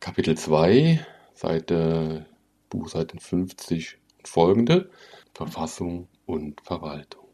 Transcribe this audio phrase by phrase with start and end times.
[0.00, 2.24] Kapitel 2, Seite,
[2.70, 4.90] Buchseiten 50 und folgende,
[5.34, 7.26] Verfassung und Verwaltung.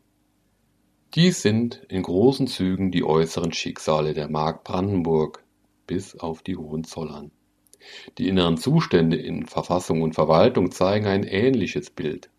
[1.15, 5.45] Dies sind in großen Zügen die äußeren Schicksale der Mark Brandenburg
[5.87, 7.31] bis auf die Hohenzollern.
[8.19, 12.31] Die inneren Zustände in Verfassung und Verwaltung zeigen ein ähnliches Bild.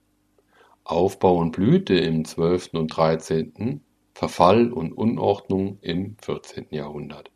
[0.83, 2.73] Aufbau und Blüte im 12.
[2.73, 3.79] und 13.,
[4.13, 6.67] Verfall und Unordnung im 14.
[6.71, 7.31] Jahrhundert.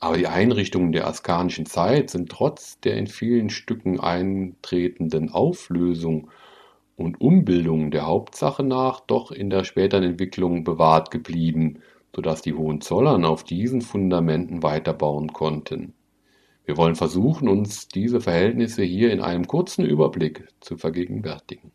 [0.00, 6.30] Aber die Einrichtungen der askanischen Zeit sind trotz der in vielen Stücken eintretenden Auflösung
[6.96, 11.80] und Umbildung der Hauptsache nach doch in der späteren Entwicklung bewahrt geblieben,
[12.16, 15.92] so dass die Hohenzollern auf diesen Fundamenten weiterbauen konnten.
[16.64, 21.72] Wir wollen versuchen, uns diese Verhältnisse hier in einem kurzen Überblick zu vergegenwärtigen.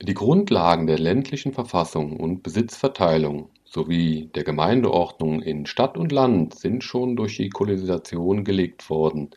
[0.00, 6.82] Die Grundlagen der ländlichen Verfassung und Besitzverteilung sowie der Gemeindeordnung in Stadt und Land sind
[6.82, 9.30] schon durch die Kolonisation gelegt worden.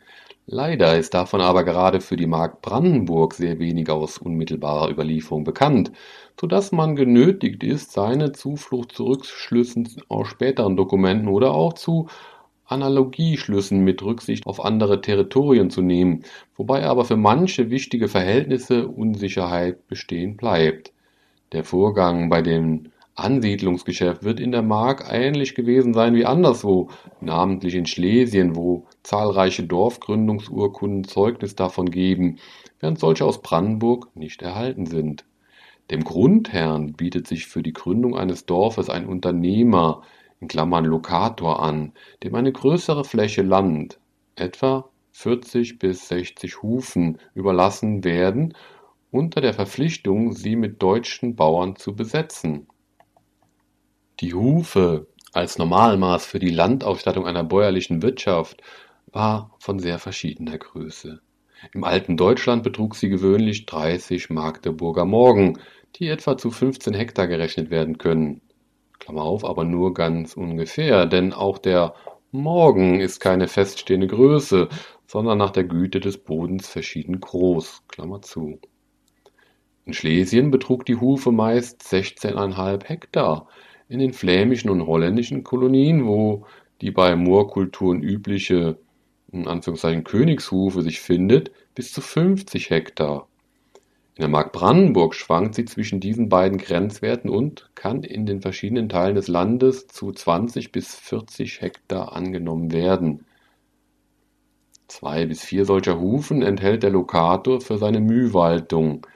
[0.46, 5.92] Leider ist davon aber gerade für die Mark Brandenburg sehr wenig aus unmittelbarer Überlieferung bekannt,
[6.40, 12.08] so dass man genötigt ist, seine Zuflucht zu Rückschlüssen aus späteren Dokumenten oder auch zu
[12.66, 16.24] Analogieschlüssen mit Rücksicht auf andere Territorien zu nehmen,
[16.56, 20.92] wobei aber für manche wichtige Verhältnisse Unsicherheit bestehen bleibt.
[21.52, 26.88] Der Vorgang bei den Ansiedlungsgeschäft wird in der Mark ähnlich gewesen sein wie anderswo,
[27.20, 32.38] namentlich in Schlesien, wo zahlreiche Dorfgründungsurkunden Zeugnis davon geben,
[32.78, 35.24] während solche aus Brandenburg nicht erhalten sind.
[35.90, 40.02] Dem Grundherrn bietet sich für die Gründung eines Dorfes ein Unternehmer
[40.40, 43.98] in Klammern (Lokator) an, dem eine größere Fläche Land
[44.36, 48.54] (etwa 40 bis 60 Hufen) überlassen werden,
[49.10, 52.68] unter der Verpflichtung, sie mit deutschen Bauern zu besetzen
[54.20, 58.62] die Hufe als Normalmaß für die Landausstattung einer bäuerlichen Wirtschaft
[59.12, 61.20] war von sehr verschiedener Größe.
[61.72, 65.58] Im alten Deutschland betrug sie gewöhnlich 30 Magdeburger Morgen,
[65.96, 68.40] die etwa zu 15 Hektar gerechnet werden können.
[68.98, 71.94] Klammer auf, aber nur ganz ungefähr, denn auch der
[72.32, 74.68] Morgen ist keine feststehende Größe,
[75.06, 77.82] sondern nach der Güte des Bodens verschieden groß.
[77.88, 78.60] Klammer zu.
[79.84, 83.48] In Schlesien betrug die Hufe meist 16,5 Hektar,
[83.90, 86.46] in den flämischen und holländischen Kolonien, wo
[86.80, 88.78] die bei Moorkulturen übliche
[89.32, 93.28] in Anführungszeichen Königshufe sich findet, bis zu 50 Hektar.
[94.14, 98.88] In der Mark Brandenburg schwankt sie zwischen diesen beiden Grenzwerten und kann in den verschiedenen
[98.88, 103.24] Teilen des Landes zu 20 bis 40 Hektar angenommen werden.
[104.86, 109.06] Zwei bis vier solcher Hufen enthält der Lokator für seine Mühwaltung,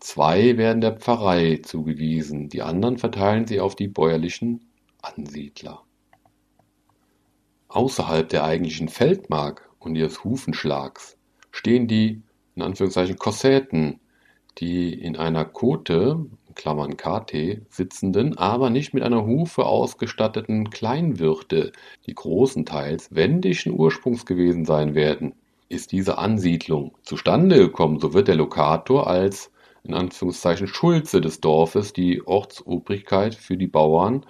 [0.00, 4.64] Zwei werden der Pfarrei zugewiesen, die anderen verteilen sie auf die bäuerlichen
[5.02, 5.82] Ansiedler.
[7.68, 11.18] Außerhalb der eigentlichen Feldmark und ihres Hufenschlags
[11.50, 12.22] stehen die
[12.56, 14.00] in Anführungszeichen Kossäten,
[14.58, 21.72] die in einer Kote Klammern (KT) sitzenden, aber nicht mit einer Hufe ausgestatteten Kleinwirte,
[22.06, 25.34] die großenteils wendischen Ursprungs gewesen sein werden.
[25.68, 29.59] Ist diese Ansiedlung zustande gekommen, so wird der Lokator als in
[30.66, 34.26] Schulze des Dorfes die Ortsobrigkeit für die Bauern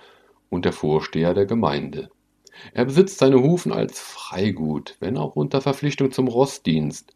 [0.49, 2.11] und der Vorsteher der Gemeinde.
[2.75, 7.15] Er besitzt seine Hufen als Freigut, wenn auch unter Verpflichtung zum Rossdienst.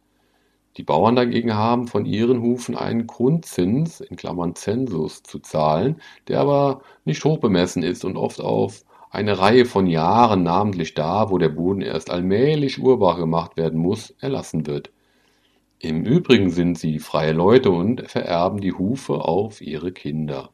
[0.76, 6.40] Die Bauern dagegen haben von ihren Hufen einen Grundzins in Klammern (Zensus) zu zahlen, der
[6.40, 11.38] aber nicht hoch bemessen ist und oft auf eine Reihe von Jahren, namentlich da, wo
[11.38, 14.90] der Boden erst allmählich urbar gemacht werden muss, erlassen wird
[15.78, 20.50] im Übrigen sind sie freie Leute und vererben die Hufe auf ihre Kinder.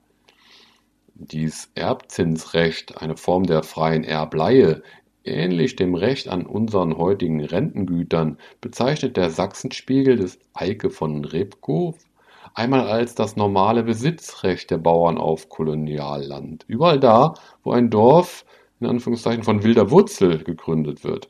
[1.14, 4.82] Dies Erbzinsrecht, eine Form der freien Erbleihe,
[5.22, 11.94] ähnlich dem Recht an unseren heutigen Rentengütern, bezeichnet der Sachsenspiegel des Eike von Rebkow
[12.54, 18.44] einmal als das normale Besitzrecht der Bauern auf Kolonialland, überall da, wo ein Dorf
[18.80, 21.28] in Anführungszeichen von wilder Wurzel gegründet wird.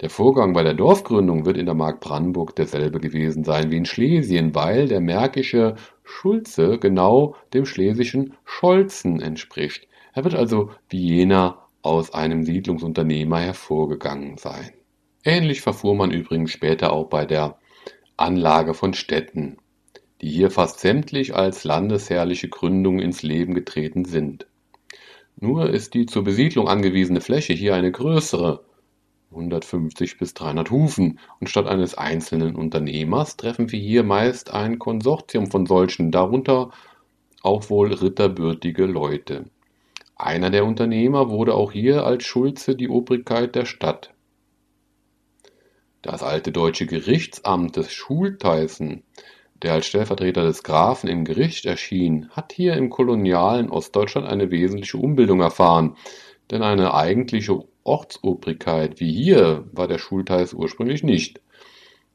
[0.00, 3.84] Der Vorgang bei der Dorfgründung wird in der Mark Brandenburg derselbe gewesen sein wie in
[3.84, 5.74] Schlesien, weil der märkische
[6.04, 9.88] Schulze genau dem schlesischen Scholzen entspricht.
[10.14, 14.70] Er wird also wie jener aus einem Siedlungsunternehmer hervorgegangen sein.
[15.24, 17.58] Ähnlich verfuhr man übrigens später auch bei der
[18.16, 19.58] Anlage von Städten,
[20.20, 24.46] die hier fast sämtlich als landesherrliche Gründung ins Leben getreten sind.
[25.40, 28.64] Nur ist die zur Besiedlung angewiesene Fläche hier eine größere
[29.30, 35.50] 150 bis 300 Hufen, und statt eines einzelnen Unternehmers treffen wir hier meist ein Konsortium
[35.50, 36.70] von solchen, darunter
[37.42, 39.44] auch wohl ritterbürtige Leute.
[40.16, 44.12] Einer der Unternehmer wurde auch hier als Schulze die Obrigkeit der Stadt.
[46.02, 49.02] Das alte deutsche Gerichtsamt des Schultheißen,
[49.62, 54.96] der als Stellvertreter des Grafen im Gericht erschien, hat hier im kolonialen Ostdeutschland eine wesentliche
[54.96, 55.96] Umbildung erfahren,
[56.50, 61.40] denn eine eigentliche Ortsobrigkeit wie hier war der Schultheiß ursprünglich nicht.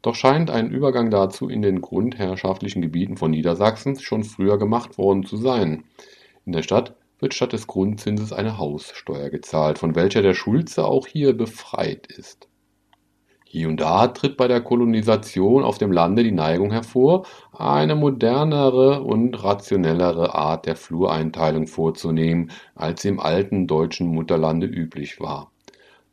[0.03, 5.25] Doch scheint ein Übergang dazu in den grundherrschaftlichen Gebieten von Niedersachsens schon früher gemacht worden
[5.25, 5.85] zu sein.
[6.45, 11.07] In der Stadt wird statt des Grundzinses eine Haussteuer gezahlt, von welcher der Schulze auch
[11.07, 12.49] hier befreit ist.
[13.45, 19.03] Hier und da tritt bei der Kolonisation auf dem Lande die Neigung hervor, eine modernere
[19.03, 25.52] und rationellere Art der Flureinteilung vorzunehmen, als im alten deutschen Mutterlande üblich war.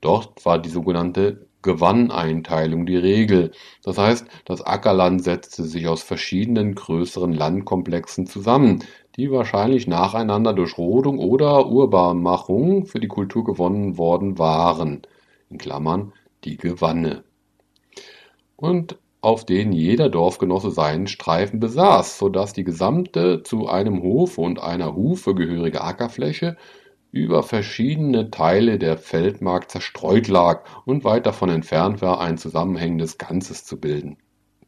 [0.01, 3.53] Dort war die sogenannte Gewanneinteilung die Regel,
[3.83, 8.83] das heißt, das Ackerland setzte sich aus verschiedenen größeren Landkomplexen zusammen,
[9.17, 15.03] die wahrscheinlich nacheinander durch Rodung oder Urbarmachung für die Kultur gewonnen worden waren.
[15.51, 16.13] In Klammern
[16.45, 17.25] (die Gewanne),
[18.57, 24.41] und auf denen jeder Dorfgenosse seinen Streifen besaß, so dass die gesamte zu einem Hofe
[24.41, 26.57] und einer Hufe gehörige Ackerfläche
[27.13, 33.65] über verschiedene Teile der Feldmark zerstreut lag und weit davon entfernt war, ein zusammenhängendes Ganzes
[33.65, 34.19] zu bilden.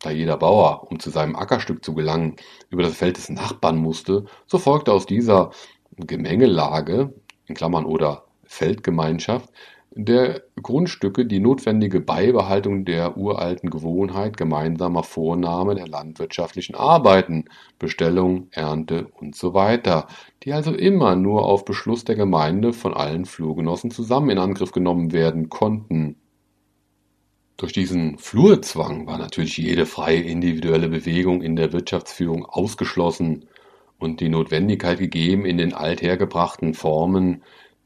[0.00, 2.36] Da jeder Bauer, um zu seinem Ackerstück zu gelangen,
[2.70, 5.50] über das Feld des Nachbarn musste, so folgte aus dieser
[5.96, 7.14] Gemengelage
[7.46, 9.50] in Klammern (oder Feldgemeinschaft)
[9.94, 17.44] der Grundstücke die notwendige Beibehaltung der uralten Gewohnheit gemeinsamer Vornahme der landwirtschaftlichen Arbeiten
[17.78, 19.78] (Bestellung, Ernte usw.,
[20.44, 25.12] die also immer nur auf Beschluss der Gemeinde von allen Flurgenossen zusammen in Angriff genommen
[25.12, 26.16] werden konnten.
[27.58, 33.44] Durch diesen Flurzwang war natürlich jede freie individuelle Bewegung in der Wirtschaftsführung ausgeschlossen
[33.98, 37.42] und die Notwendigkeit gegeben, in den althergebrachten Formen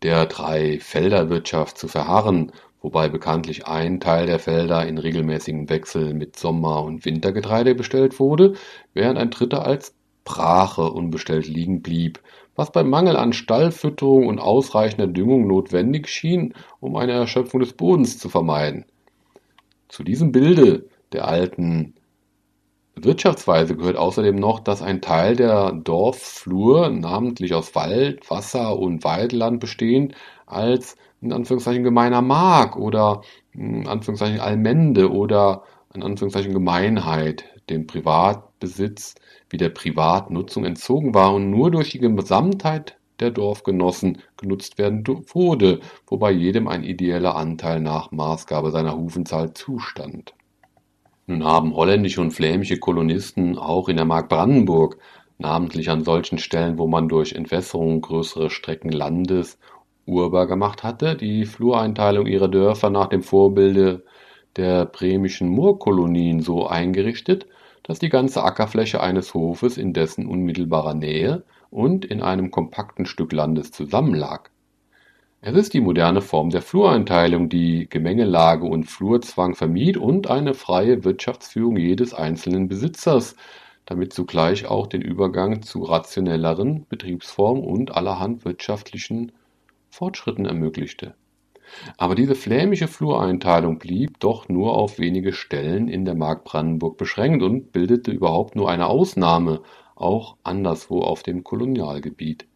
[0.06, 6.84] der Drei-Felder-Wirtschaft zu verharren, wobei bekanntlich ein Teil der Felder in regelmäßigem Wechsel mit Sommer
[6.84, 8.54] und Wintergetreide bestellt wurde,
[8.94, 12.20] während ein dritter als Brache unbestellt liegen blieb,
[12.54, 18.16] was beim Mangel an Stallfütterung und ausreichender Düngung notwendig schien, um eine Erschöpfung des Bodens
[18.16, 18.84] zu vermeiden.
[19.88, 21.94] Zu diesem Bilde der alten
[22.98, 29.60] Wirtschaftsweise gehört außerdem noch, dass ein Teil der Dorfflur, namentlich aus Wald, Wasser und Weideland
[29.60, 30.14] bestehend,
[30.46, 33.22] als in Anführungszeichen gemeiner Mark oder
[33.52, 35.62] in Anführungszeichen Allmende oder
[35.94, 39.14] in Anführungszeichen Gemeinheit dem Privatbesitz
[39.50, 45.04] wie der Privatnutzung entzogen war und nur durch die Gesamtheit der Dorfgenossen genutzt werden
[45.34, 50.34] wurde, wobei jedem ein ideeller Anteil nach Maßgabe seiner Hufenzahl zustand
[51.26, 54.98] nun haben holländische und flämische Kolonisten auch in der Mark Brandenburg,
[55.38, 59.58] namentlich an solchen Stellen, wo man durch Entwässerung größere Strecken Landes
[60.06, 64.04] urbar gemacht hatte, die Flureinteilung ihrer Dörfer nach dem Vorbilde
[64.56, 67.46] der bremischen Moorkolonien so eingerichtet,
[67.82, 73.32] dass die ganze Ackerfläche eines Hofes in dessen unmittelbarer Nähe und in einem kompakten Stück
[73.32, 74.50] Landes zusammenlag
[75.40, 81.04] es ist die moderne Form der Flureinteilung, die Gemengelage und Flurzwang vermied und eine freie
[81.04, 83.36] Wirtschaftsführung jedes einzelnen Besitzers,
[83.84, 89.32] damit zugleich auch den Übergang zu rationelleren Betriebsformen und allerhand wirtschaftlichen
[89.88, 91.14] Fortschritten ermöglichte.
[91.96, 97.42] Aber diese flämische Flureinteilung blieb doch nur auf wenige Stellen in der Mark Brandenburg beschränkt
[97.42, 99.62] und bildete überhaupt nur eine Ausnahme,
[99.94, 102.46] auch anderswo auf dem Kolonialgebiet.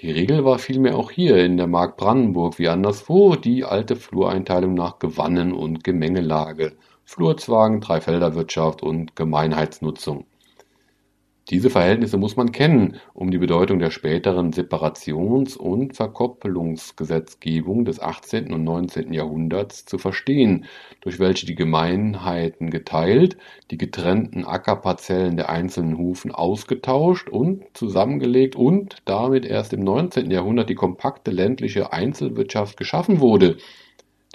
[0.00, 4.74] Die Regel war vielmehr auch hier in der Mark Brandenburg wie anderswo die alte Flureinteilung
[4.74, 10.26] nach Gewannen und Gemengelage, Flurzwang, Dreifelderwirtschaft und Gemeinheitsnutzung
[11.50, 18.52] diese Verhältnisse muss man kennen, um die Bedeutung der späteren Separations- und Verkoppelungsgesetzgebung des 18.
[18.52, 19.14] und 19.
[19.14, 20.66] Jahrhunderts zu verstehen,
[21.00, 23.38] durch welche die Gemeinheiten geteilt,
[23.70, 30.30] die getrennten Ackerparzellen der einzelnen Hufen ausgetauscht und zusammengelegt und damit erst im 19.
[30.30, 33.56] Jahrhundert die kompakte ländliche Einzelwirtschaft geschaffen wurde,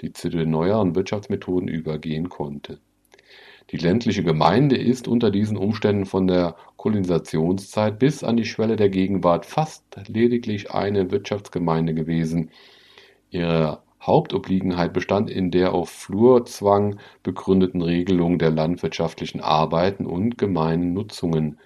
[0.02, 2.80] die zu den neueren Wirtschaftsmethoden übergehen konnte
[3.70, 8.90] die ländliche Gemeinde ist unter diesen Umständen von der Kolonisationszeit bis an die Schwelle der
[8.90, 12.50] Gegenwart fast lediglich eine Wirtschaftsgemeinde gewesen.
[13.30, 21.58] Ihre Hauptobliegenheit bestand in der auf Flurzwang begründeten Regelung der landwirtschaftlichen Arbeiten und gemeinen Nutzungen.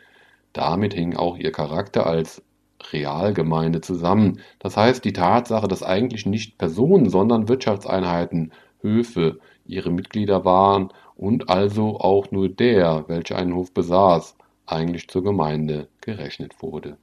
[0.53, 2.45] Damit hing auch ihr Charakter als
[2.93, 10.45] Realgemeinde zusammen, das heißt die Tatsache, dass eigentlich nicht Personen, sondern Wirtschaftseinheiten, Höfe ihre Mitglieder
[10.45, 14.38] waren und also auch nur der, welcher einen Hof besaß,
[14.71, 16.97] eigentlich zur Gemeinde gerechnet wurde.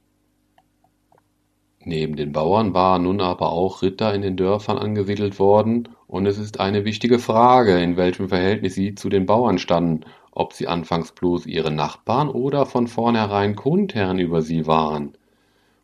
[1.88, 6.38] Neben den Bauern waren nun aber auch Ritter in den Dörfern angesiedelt worden, und es
[6.38, 10.00] ist eine wichtige Frage, in welchem Verhältnis sie zu den Bauern standen,
[10.32, 15.16] ob sie anfangs bloß ihre Nachbarn oder von vornherein Grundherren über sie waren.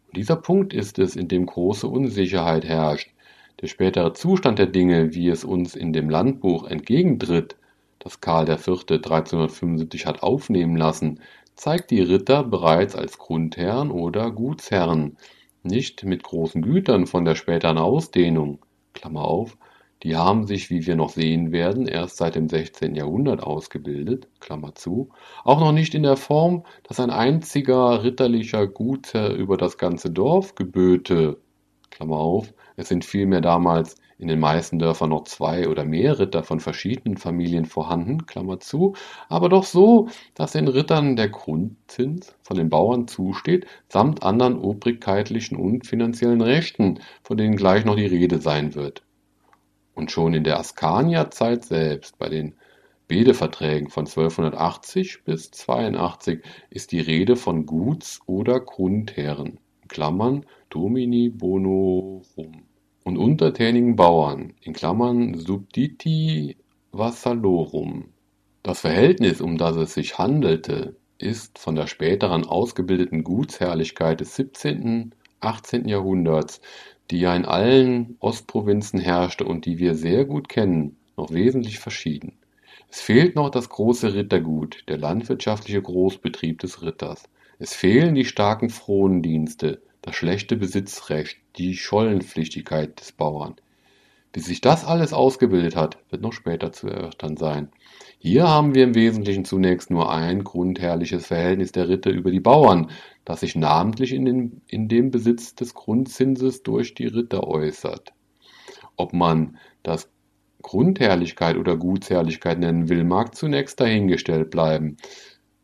[0.08, 3.10] Und dieser Punkt ist es, in dem große Unsicherheit herrscht.
[3.60, 7.56] Der spätere Zustand der Dinge, wie es uns in dem Landbuch entgegentritt,
[8.00, 8.66] das Karl IV.
[8.66, 11.20] 1375 hat aufnehmen lassen,
[11.54, 15.16] zeigt die Ritter bereits als Grundherren oder Gutsherren,
[15.62, 18.58] nicht mit großen Gütern von der späteren Ausdehnung
[18.94, 19.56] Klammer auf,
[20.02, 22.96] die haben sich, wie wir noch sehen werden, erst seit dem 16.
[22.96, 25.10] Jahrhundert ausgebildet Klammer zu,
[25.44, 30.56] auch noch nicht in der Form, dass ein einziger ritterlicher Gutsherr über das ganze Dorf
[30.56, 31.38] geböte
[31.90, 36.44] Klammer auf, es sind vielmehr damals in den meisten Dörfern noch zwei oder mehr Ritter
[36.44, 38.94] von verschiedenen Familien vorhanden, Klammer zu,
[39.28, 45.58] aber doch so, dass den Rittern der Grundzins von den Bauern zusteht, samt anderen obrigkeitlichen
[45.58, 49.02] und finanziellen Rechten, von denen gleich noch die Rede sein wird.
[49.94, 52.54] Und schon in der Askania-Zeit selbst, bei den
[53.08, 62.71] Bede-Verträgen von 1280 bis 82, ist die Rede von Guts- oder Grundherren (Klammern Domini bonorum)
[63.04, 66.56] und untertänigen Bauern (subditi
[66.92, 68.06] vassallorum).
[68.62, 75.14] Das Verhältnis, um das es sich handelte, ist von der späteren ausgebildeten Gutsherrlichkeit des 17.,
[75.40, 75.88] 18.
[75.88, 76.60] Jahrhunderts,
[77.10, 82.38] die ja in allen Ostprovinzen herrschte und die wir sehr gut kennen, noch wesentlich verschieden.
[82.88, 87.24] Es fehlt noch das große Rittergut, der landwirtschaftliche Großbetrieb des Ritters.
[87.58, 93.54] Es fehlen die starken Frondienste, das schlechte Besitzrecht, die Schollenpflichtigkeit des Bauern.
[94.34, 97.70] Wie sich das alles ausgebildet hat, wird noch später zu erörtern sein.
[98.18, 102.90] Hier haben wir im Wesentlichen zunächst nur ein grundherrliches Verhältnis der Ritter über die Bauern,
[103.24, 108.12] das sich namentlich in, den, in dem Besitz des Grundzinses durch die Ritter äußert.
[108.96, 110.08] Ob man das
[110.62, 114.96] Grundherrlichkeit oder Gutsherrlichkeit nennen will, mag zunächst dahingestellt bleiben.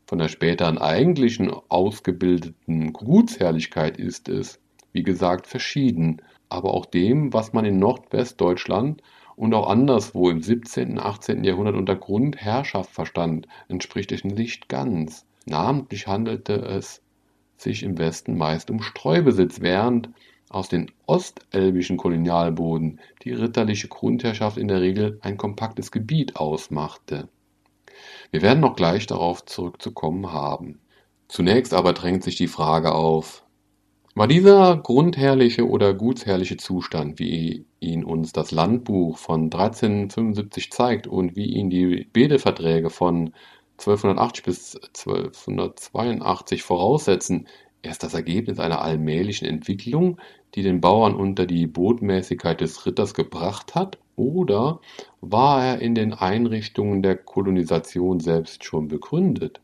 [0.08, 4.58] Von der späteren eigentlichen ausgebildeten Gutsherrlichkeit ist es,
[4.90, 9.02] wie gesagt, verschieden, aber auch dem, was man in Nordwestdeutschland
[9.36, 10.92] und auch anderswo im 17.
[10.92, 11.44] und 18.
[11.44, 15.26] Jahrhundert unter Grundherrschaft verstand, entspricht es nicht ganz.
[15.44, 17.02] Namentlich handelte es
[17.58, 20.08] sich im Westen meist um Streubesitz, während
[20.48, 27.28] aus den ostelbischen Kolonialboden die ritterliche Grundherrschaft in der Regel ein kompaktes Gebiet ausmachte.
[28.30, 30.80] Wir werden noch gleich darauf zurückzukommen haben.
[31.28, 33.44] Zunächst aber drängt sich die Frage auf,
[34.14, 41.36] war dieser grundherrliche oder gutsherrliche Zustand, wie ihn uns das Landbuch von 1375 zeigt und
[41.36, 43.32] wie ihn die Bedeverträge von
[43.78, 47.46] 1280 bis 1282 voraussetzen,
[47.82, 50.18] erst das Ergebnis einer allmählichen Entwicklung,
[50.56, 54.80] die den Bauern unter die Botmäßigkeit des Ritters gebracht hat, oder
[55.20, 59.60] war er in den Einrichtungen der Kolonisation selbst schon begründet?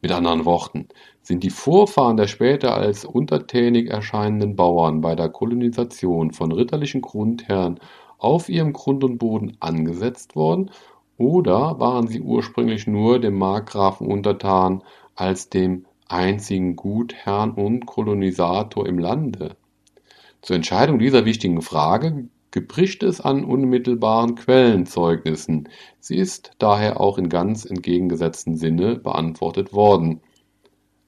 [0.00, 0.88] Mit anderen Worten,
[1.22, 7.78] sind die Vorfahren der später als untertänig erscheinenden Bauern bei der Kolonisation von ritterlichen Grundherren
[8.18, 10.70] auf ihrem Grund und Boden angesetzt worden,
[11.18, 14.82] oder waren sie ursprünglich nur dem Markgrafen untertan
[15.14, 19.56] als dem einzigen Gutherrn und Kolonisator im Lande?
[20.40, 25.68] Zur Entscheidung dieser wichtigen Frage gebricht es an unmittelbaren Quellenzeugnissen,
[25.98, 30.20] sie ist daher auch in ganz entgegengesetztem Sinne beantwortet worden.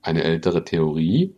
[0.02, 1.36] Eine ältere Theorie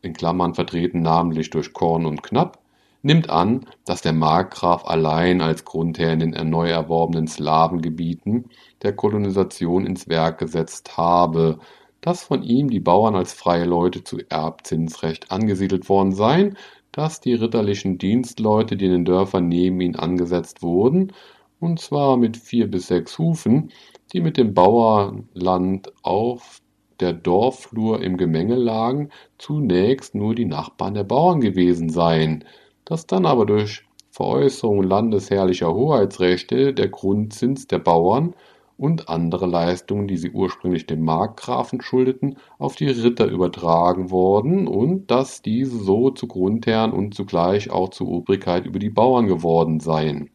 [0.00, 2.62] in Klammern vertreten namentlich durch Korn und Knapp
[3.02, 8.46] nimmt an, dass der Markgraf allein als Grundherr in den neu erworbenen Slawengebieten
[8.82, 11.58] der Kolonisation ins Werk gesetzt habe
[12.06, 16.56] dass von ihm die Bauern als freie Leute zu Erbzinsrecht angesiedelt worden seien,
[16.96, 21.12] dass die ritterlichen Dienstleute, die in den Dörfern neben ihn angesetzt wurden,
[21.60, 23.70] und zwar mit vier bis sechs Hufen,
[24.12, 26.62] die mit dem Bauerland auf
[27.00, 32.44] der Dorfflur im Gemenge lagen, zunächst nur die Nachbarn der Bauern gewesen seien,
[32.86, 38.34] dass dann aber durch Veräußerung landesherrlicher Hoheitsrechte der Grundzins der Bauern
[38.78, 45.10] und andere Leistungen, die sie ursprünglich dem Markgrafen schuldeten, auf die Ritter übertragen worden und
[45.10, 50.30] dass diese so zu Grundherren und zugleich auch zur Obrigkeit über die Bauern geworden seien.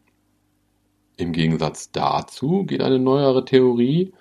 [1.16, 4.12] Im Gegensatz dazu geht eine neuere Theorie,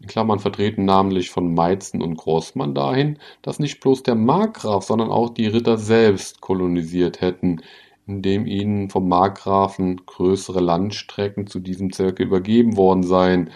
[0.00, 5.10] in Klammern vertreten namentlich von Meitzen und Großmann dahin, dass nicht bloß der Markgraf, sondern
[5.10, 7.62] auch die Ritter selbst kolonisiert hätten,
[8.06, 13.50] indem ihnen vom Markgrafen größere Landstrecken zu diesem Zwecke übergeben worden seien,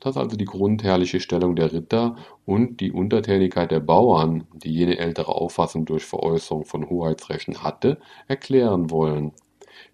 [0.00, 5.34] dass also die grundherrliche Stellung der Ritter und die Untertänigkeit der Bauern, die jene ältere
[5.34, 9.32] Auffassung durch Veräußerung von Hoheitsrechten hatte, erklären wollen,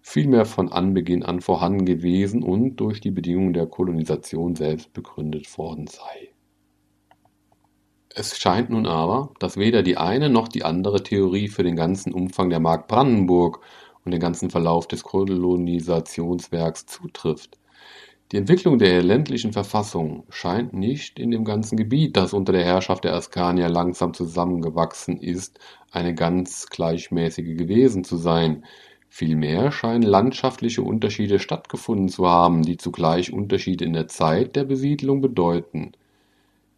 [0.01, 5.87] vielmehr von Anbeginn an vorhanden gewesen und durch die Bedingungen der Kolonisation selbst begründet worden
[5.87, 6.31] sei.
[8.19, 12.11] Es scheint nun aber, dass weder die eine noch die andere Theorie für den ganzen
[12.11, 13.59] Umfang der Mark Brandenburg
[14.03, 17.59] und den ganzen Verlauf des Kolonisationswerks zutrifft.
[18.31, 23.03] Die Entwicklung der ländlichen Verfassung scheint nicht in dem ganzen Gebiet, das unter der Herrschaft
[23.03, 25.59] der Askanier langsam zusammengewachsen ist,
[25.91, 28.65] eine ganz gleichmäßige gewesen zu sein.
[29.09, 35.21] Vielmehr scheinen landschaftliche Unterschiede stattgefunden zu haben, die zugleich Unterschiede in der Zeit der Besiedlung
[35.21, 35.91] bedeuten.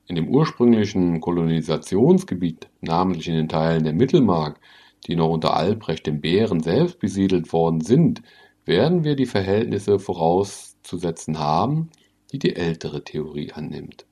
[0.10, 4.60] In dem ursprünglichen Kolonisationsgebiet, namentlich in den Teilen der Mittelmark,
[5.06, 8.24] die noch unter Albrecht dem Bären selbst besiedelt worden sind,
[8.66, 11.92] werden wir die Verhältnisse voraus setzen haben,
[12.32, 14.08] die die ältere Theorie annimmt,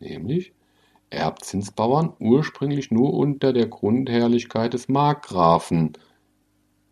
[0.00, 0.52] nämlich
[1.08, 5.92] Erbzinsbauern ursprünglich nur unter der Grundherrlichkeit des Markgrafen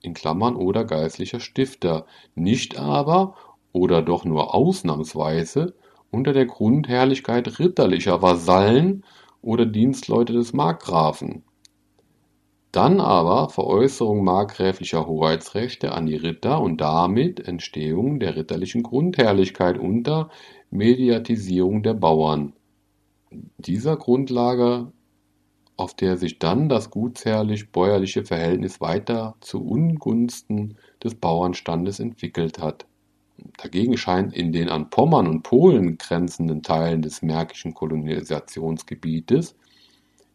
[0.01, 3.35] in Klammern oder geistlicher Stifter, nicht aber
[3.73, 5.75] oder doch nur ausnahmsweise
[6.11, 9.05] unter der Grundherrlichkeit ritterlicher Vasallen
[9.43, 11.45] oder Dienstleute des Markgrafen
[12.73, 20.31] dann aber Veräußerung markgräflicher Hoheitsrechte an die Ritter und damit Entstehung der ritterlichen Grundherrlichkeit unter
[20.71, 22.52] Mediatisierung der Bauern.
[23.59, 24.93] Dieser Grundlage,
[25.76, 32.87] auf der sich dann das gutsherrlich-bäuerliche Verhältnis weiter zu Ungunsten des Bauernstandes entwickelt hat.
[33.57, 39.57] Dagegen scheint in den an Pommern und Polen grenzenden Teilen des märkischen Kolonisationsgebietes,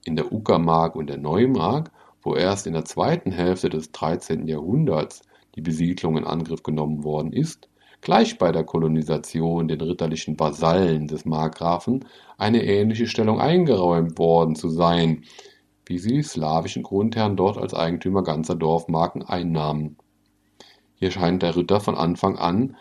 [0.04, 1.92] in der Uckermark und der Neumark
[2.26, 4.48] wo erst in der zweiten Hälfte des 13.
[4.48, 5.22] Jahrhunderts
[5.54, 7.70] die Besiedlung in Angriff genommen worden ist,
[8.02, 12.04] gleich bei der Kolonisation den ritterlichen Vasallen des Markgrafen
[12.38, 15.24] eine ähnliche Stellung eingeräumt worden zu sein,
[15.86, 19.98] wie sie slawischen Grundherren dort als Eigentümer ganzer Dorfmarken einnahmen.
[20.96, 22.76] Hier scheint der Ritter von Anfang an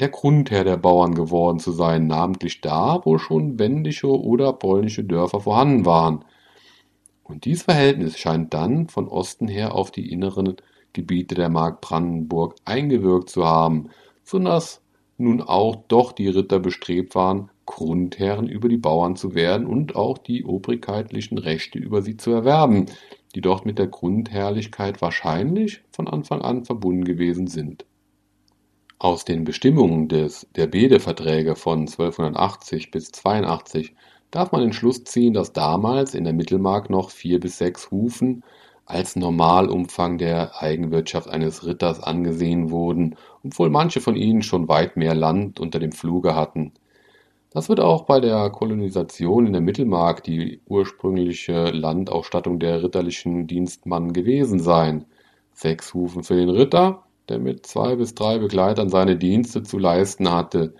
[0.00, 5.40] der Grundherr der Bauern geworden zu sein, namentlich da, wo schon wendische oder polnische Dörfer
[5.40, 6.24] vorhanden waren–
[7.28, 10.56] und dies Verhältnis scheint dann von Osten her auf die inneren
[10.92, 13.90] Gebiete der Mark Brandenburg eingewirkt zu haben,
[14.22, 14.80] so dass
[15.18, 20.18] nun auch doch die Ritter bestrebt waren, Grundherren über die Bauern zu werden und auch
[20.18, 22.86] die obrigkeitlichen Rechte über sie zu erwerben,
[23.34, 27.86] die dort mit der Grundherrlichkeit wahrscheinlich von Anfang an verbunden gewesen sind.
[28.98, 33.94] Aus den Bestimmungen des der Bede-Verträge von 1280 bis 82
[34.30, 38.42] darf man den Schluss ziehen, dass damals in der Mittelmark noch vier bis sechs Hufen
[38.86, 45.14] als Normalumfang der Eigenwirtschaft eines Ritters angesehen wurden, obwohl manche von ihnen schon weit mehr
[45.14, 46.72] Land unter dem Pfluge hatten.
[47.50, 54.14] Das wird auch bei der Kolonisation in der Mittelmark die ursprüngliche Landausstattung der ritterlichen Dienstmann
[54.14, 55.04] gewesen sein.
[55.52, 60.30] Sechs Hufen für den Ritter, der mit zwei bis drei Begleitern seine Dienste zu leisten
[60.30, 60.74] hatte,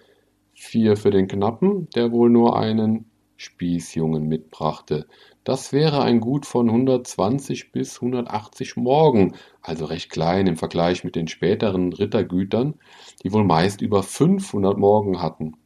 [0.54, 5.06] vier für den Knappen, der wohl nur einen Spießjungen mitbrachte.
[5.44, 11.14] Das wäre ein Gut von 120 bis 180 Morgen, also recht klein im Vergleich mit
[11.14, 12.74] den späteren Rittergütern,
[13.22, 15.56] die wohl meist über 500 Morgen hatten.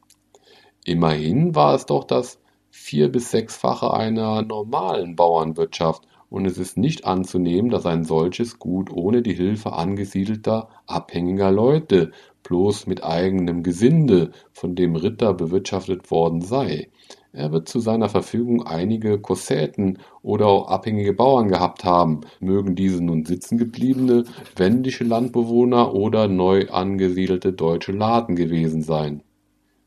[0.85, 2.39] Immerhin war es doch das
[2.69, 8.89] vier bis sechsfache einer normalen Bauernwirtschaft, und es ist nicht anzunehmen, dass ein solches Gut
[8.89, 12.11] ohne die Hilfe angesiedelter, abhängiger Leute,
[12.43, 16.87] bloß mit eigenem Gesinde, von dem Ritter bewirtschaftet worden sei.
[17.33, 23.03] Er wird zu seiner Verfügung einige Kossäten oder auch abhängige Bauern gehabt haben, mögen diese
[23.03, 24.23] nun sitzengebliebene
[24.55, 29.21] wendische Landbewohner oder neu angesiedelte deutsche Laden gewesen sein.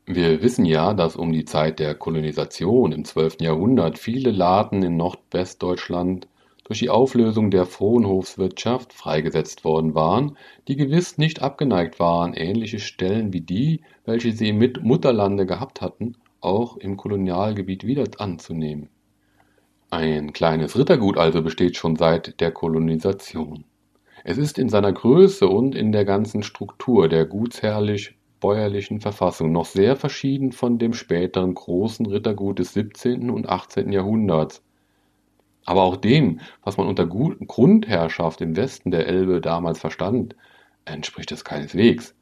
[0.05, 3.37] Wir wissen ja, dass um die Zeit der Kolonisation im 12.
[3.41, 6.27] Jahrhundert viele Laden in Nordwestdeutschland
[6.65, 10.35] durch die Auflösung der Fronhofswirtschaft freigesetzt worden waren,
[10.67, 16.17] die gewiss nicht abgeneigt waren, ähnliche Stellen wie die, welche sie im Mutterlande gehabt hatten,
[16.41, 18.89] auch im Kolonialgebiet wieder anzunehmen.
[19.91, 23.63] Ein kleines Rittergut also besteht schon seit der Kolonisation.
[24.23, 29.95] Es ist in seiner Größe und in der ganzen Struktur der gutsherrlich-bäuerlichen Verfassung noch sehr
[29.95, 33.29] verschieden von dem späteren großen Rittergut des 17.
[33.29, 33.91] und 18.
[33.91, 34.63] Jahrhunderts,
[35.65, 40.35] aber auch dem, was man unter Grundherrschaft im Westen der Elbe damals verstand,
[40.85, 42.15] entspricht es keineswegs.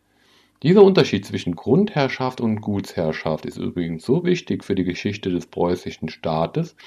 [0.64, 6.08] Dieser Unterschied zwischen Grundherrschaft und Gutsherrschaft ist übrigens so wichtig für die Geschichte des preußischen
[6.08, 6.78] Staates,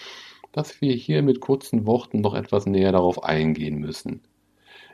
[0.52, 4.22] dass wir hier mit kurzen Worten noch etwas näher darauf eingehen müssen.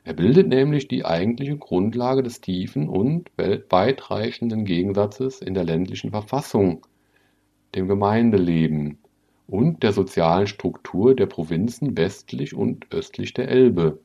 [0.03, 6.85] Er bildet nämlich die eigentliche Grundlage des tiefen und weitreichenden Gegensatzes in der ländlichen Verfassung,
[7.77, 8.99] dem Gemeindeleben
[9.53, 13.99] und der sozialen Struktur der Provinzen westlich und östlich der Elbe.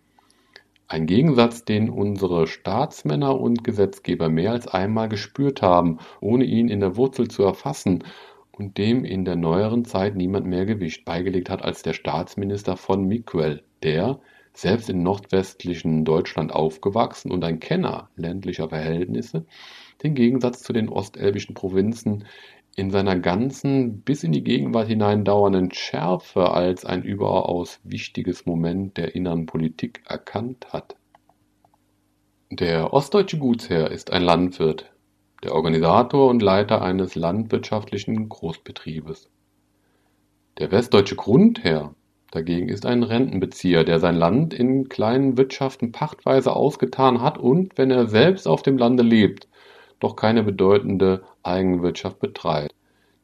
[0.89, 6.81] Ein Gegensatz, den unsere Staatsmänner und Gesetzgeber mehr als einmal gespürt haben, ohne ihn in
[6.81, 8.03] der Wurzel zu erfassen
[8.51, 13.05] und dem in der neueren Zeit niemand mehr Gewicht beigelegt hat als der Staatsminister von
[13.05, 14.19] Miquel, der,
[14.51, 19.45] selbst in nordwestlichen Deutschland aufgewachsen und ein Kenner ländlicher Verhältnisse,
[20.03, 22.25] den Gegensatz zu den ostelbischen Provinzen
[22.77, 28.97] in seiner ganzen bis in die Gegenwart hinein dauernden Schärfe als ein überaus wichtiges Moment
[28.97, 30.95] der inneren Politik erkannt hat.
[32.51, 34.93] Der ostdeutsche Gutsherr ist ein Landwirt,
[35.43, 39.27] der Organisator und Leiter eines landwirtschaftlichen Großbetriebes.
[40.59, 41.95] Der westdeutsche Grundherr
[42.29, 47.89] dagegen ist ein Rentenbezieher, der sein Land in kleinen Wirtschaften pachtweise ausgetan hat und, wenn
[47.89, 49.47] er selbst auf dem Lande lebt,
[49.99, 52.75] doch keine bedeutende Eigenwirtschaft betreibt.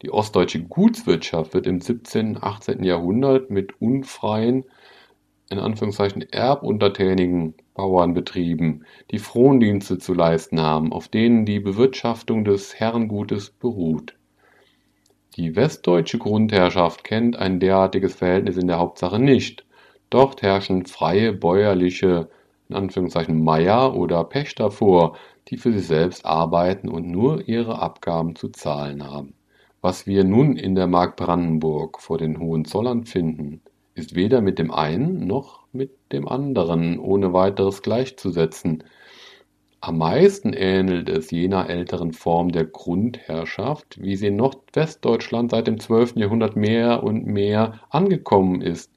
[0.01, 2.36] Die ostdeutsche Gutswirtschaft wird im 17.
[2.36, 2.83] und 18.
[2.83, 4.65] Jahrhundert mit unfreien,
[5.49, 12.79] in Anführungszeichen erbuntertänigen Bauern betrieben, die Frondienste zu leisten haben, auf denen die Bewirtschaftung des
[12.79, 14.15] Herrengutes beruht.
[15.38, 19.65] Die westdeutsche Grundherrschaft kennt ein derartiges Verhältnis in der Hauptsache nicht.
[20.09, 22.29] Dort herrschen freie bäuerliche
[22.69, 25.17] in Anführungszeichen Meier oder Pächter vor,
[25.49, 29.34] die für sich selbst arbeiten und nur ihre Abgaben zu zahlen haben.
[29.82, 33.62] Was wir nun in der Mark Brandenburg vor den Hohenzollern finden,
[33.95, 38.84] ist weder mit dem einen noch mit dem anderen ohne weiteres gleichzusetzen.
[39.82, 45.79] Am meisten ähnelt es jener älteren Form der Grundherrschaft, wie sie in Nordwestdeutschland seit dem
[45.79, 46.15] 12.
[46.15, 48.89] Jahrhundert mehr und mehr angekommen ist,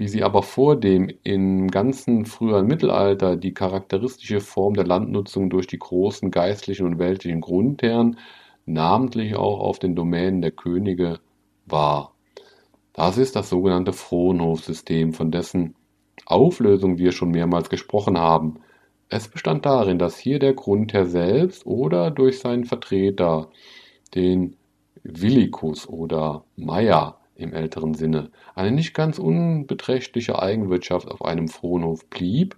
[0.00, 5.66] wie sie aber vor dem im ganzen früheren Mittelalter die charakteristische Form der Landnutzung durch
[5.66, 8.16] die großen geistlichen und weltlichen Grundherren,
[8.64, 11.20] namentlich auch auf den Domänen der Könige,
[11.66, 12.14] war.
[12.94, 15.74] Das ist das sogenannte Fronhofsystem, von dessen
[16.24, 18.60] Auflösung wir schon mehrmals gesprochen haben.
[19.10, 23.50] Es bestand darin, dass hier der Grundherr selbst oder durch seinen Vertreter,
[24.14, 24.56] den
[25.02, 32.56] Villicus oder Meier, im älteren Sinne, eine nicht ganz unbeträchtliche Eigenwirtschaft auf einem Fronhof blieb,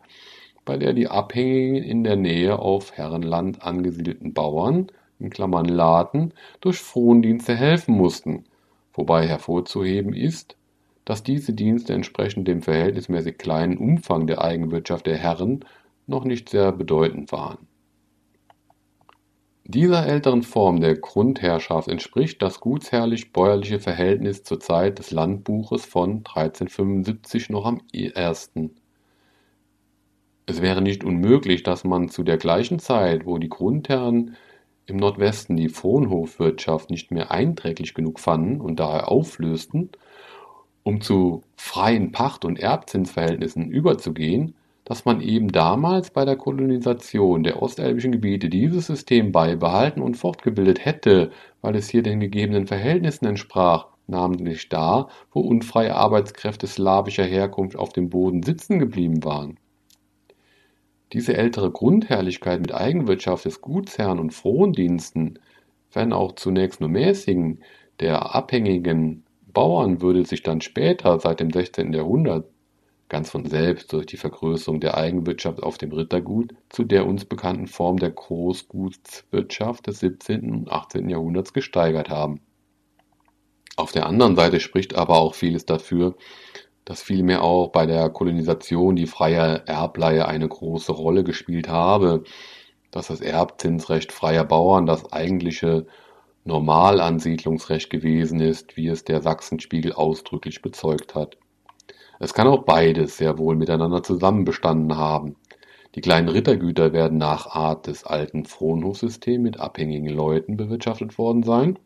[0.64, 7.96] bei der die Abhängigen in der Nähe auf Herrenland angesiedelten Bauern (Laden) durch Frondienste helfen
[7.96, 8.44] mussten,
[8.94, 10.56] wobei hervorzuheben ist,
[11.04, 15.64] dass diese Dienste entsprechend dem verhältnismäßig kleinen Umfang der Eigenwirtschaft der Herren
[16.06, 17.66] noch nicht sehr bedeutend waren
[19.64, 27.48] dieser älteren Form der Grundherrschaft entspricht das gutsherrlich-bäuerliche Verhältnis zur Zeit des Landbuches von 1375
[27.48, 28.75] noch am ersten.
[30.46, 34.37] Es wäre nicht unmöglich, dass man zu der gleichen Zeit, wo die Grundherren
[34.87, 39.90] im Nordwesten die Fronhofwirtschaft nicht mehr einträglich genug fanden und daher auflösten,
[40.83, 44.57] um zu freien Pacht- und Erbzinsverhältnissen überzugehen,
[44.92, 50.85] dass man eben damals bei der Kolonisation der ostelbischen Gebiete dieses System beibehalten und fortgebildet
[50.85, 51.31] hätte,
[51.62, 57.94] weil es hier den gegebenen Verhältnissen entsprach, namentlich da, wo unfreie Arbeitskräfte slawischer Herkunft auf
[57.94, 59.57] dem Boden sitzen geblieben waren.
[61.14, 65.38] Diese ältere Grundherrlichkeit mit Eigenwirtschaft des Gutsherrn und Frondiensten,
[65.90, 67.61] wenn auch zunächst nur mäßigen,
[68.00, 69.24] der abhängigen
[69.55, 71.94] Bauern würde sich dann später, seit dem 16.
[71.94, 72.44] Jahrhundert,
[73.12, 77.66] ganz von selbst durch die Vergrößerung der Eigenwirtschaft auf dem Rittergut zu der uns bekannten
[77.66, 80.51] Form der Großgutswirtschaft des 17.
[80.51, 81.11] und 18.
[81.11, 82.40] Jahrhunderts gesteigert haben.
[83.77, 86.16] Auf der anderen Seite spricht aber auch vieles dafür,
[86.87, 92.25] dass vielmehr auch bei der Kolonisation die freie Erbleihe eine große Rolle gespielt habe,
[92.90, 95.87] dass das Erbzinsrecht freier Bauern das eigentliche
[96.44, 101.37] Normalansiedlungsrecht gewesen ist, wie es der Sachsenspiegel ausdrücklich bezeugt hat.
[102.22, 105.35] Es kann auch beides sehr wohl miteinander zusammenbestanden haben.
[105.96, 111.80] Die kleinen Rittergüter werden nach Art des alten Fronhofsystems mit abhängigen Leuten bewirtschaftet worden sein,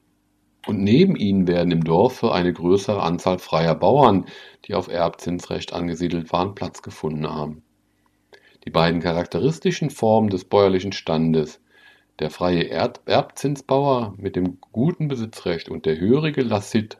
[0.67, 4.27] und neben ihnen werden im Dorfe eine größere Anzahl freier Bauern,
[4.67, 7.63] die auf Erbzinsrecht angesiedelt waren, Platz gefunden haben.
[8.67, 11.63] Die beiden charakteristischen Formen des bäuerlichen Standes,
[12.19, 16.99] der freie Erbzinsbauer mit dem guten Besitzrecht und der hörige Lassit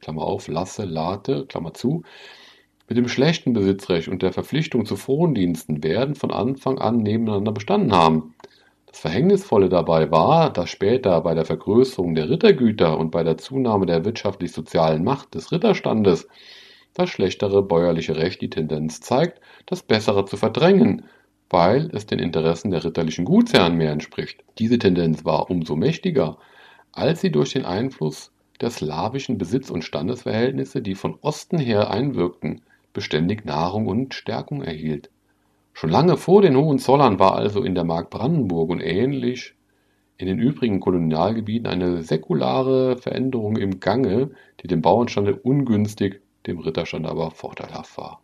[0.00, 2.02] Klammer auf, Lasse, Late, Klammer zu,
[2.88, 7.92] mit dem schlechten Besitzrecht und der Verpflichtung zu Frondiensten werden von Anfang an nebeneinander bestanden
[7.92, 8.34] haben.
[8.86, 13.84] Das Verhängnisvolle dabei war, dass später bei der Vergrößerung der Rittergüter und bei der Zunahme
[13.84, 16.26] der wirtschaftlich-sozialen Macht des Ritterstandes
[16.94, 21.04] das schlechtere bäuerliche Recht die Tendenz zeigt, das Bessere zu verdrängen,
[21.50, 24.42] weil es den Interessen der ritterlichen Gutsherren mehr entspricht.
[24.58, 26.38] Diese Tendenz war umso mächtiger,
[26.92, 32.62] als sie durch den Einfluss der slawischen Besitz- und Standesverhältnisse, die von Osten her einwirkten,
[32.92, 35.10] beständig Nahrung und Stärkung erhielt.
[35.72, 39.54] Schon lange vor den Hohenzollern war also in der Mark Brandenburg und ähnlich
[40.16, 47.06] in den übrigen Kolonialgebieten eine säkulare Veränderung im Gange, die dem Bauernstande ungünstig, dem Ritterstand
[47.06, 48.20] aber vorteilhaft war.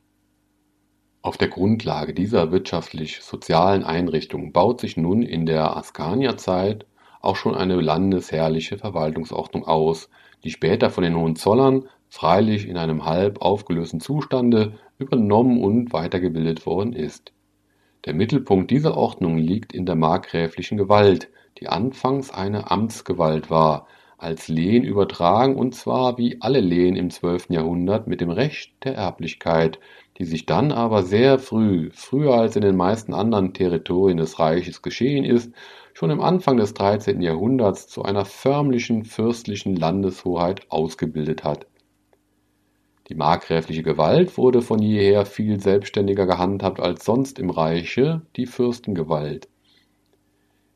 [1.22, 6.86] Auf der Grundlage dieser wirtschaftlich-sozialen Einrichtungen baut sich nun in der Askanier-Zeit
[7.22, 10.10] auch schon eine landesherrliche Verwaltungsordnung aus,
[10.42, 16.92] die später von den Hohenzollern, freilich in einem halb aufgelösten Zustande, übernommen und weitergebildet worden
[16.92, 17.32] ist.
[18.04, 24.46] Der Mittelpunkt dieser Ordnung liegt in der markgräflichen Gewalt, die anfangs eine Amtsgewalt war, als
[24.46, 27.50] Lehen übertragen und zwar wie alle Lehen im 12.
[27.50, 29.80] Jahrhundert mit dem Recht der Erblichkeit,
[30.18, 34.82] die sich dann aber sehr früh, früher als in den meisten anderen Territorien des Reiches
[34.82, 35.52] geschehen ist,
[35.94, 37.20] schon im Anfang des 13.
[37.22, 41.66] Jahrhunderts zu einer förmlichen fürstlichen Landeshoheit ausgebildet hat.
[43.08, 49.48] Die markgräfliche Gewalt wurde von jeher viel selbstständiger gehandhabt als sonst im Reiche die Fürstengewalt.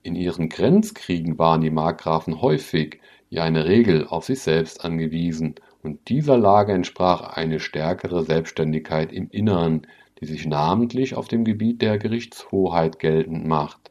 [0.03, 6.09] In ihren Grenzkriegen waren die Markgrafen häufig, wie eine Regel, auf sich selbst angewiesen, und
[6.09, 9.87] dieser Lage entsprach eine stärkere Selbstständigkeit im Innern,
[10.21, 13.91] die sich namentlich auf dem Gebiet der Gerichtshoheit geltend macht.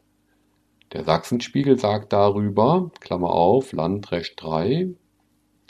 [0.92, 4.88] Der Sachsenspiegel sagt darüber, Klammer auf, Landrecht 3,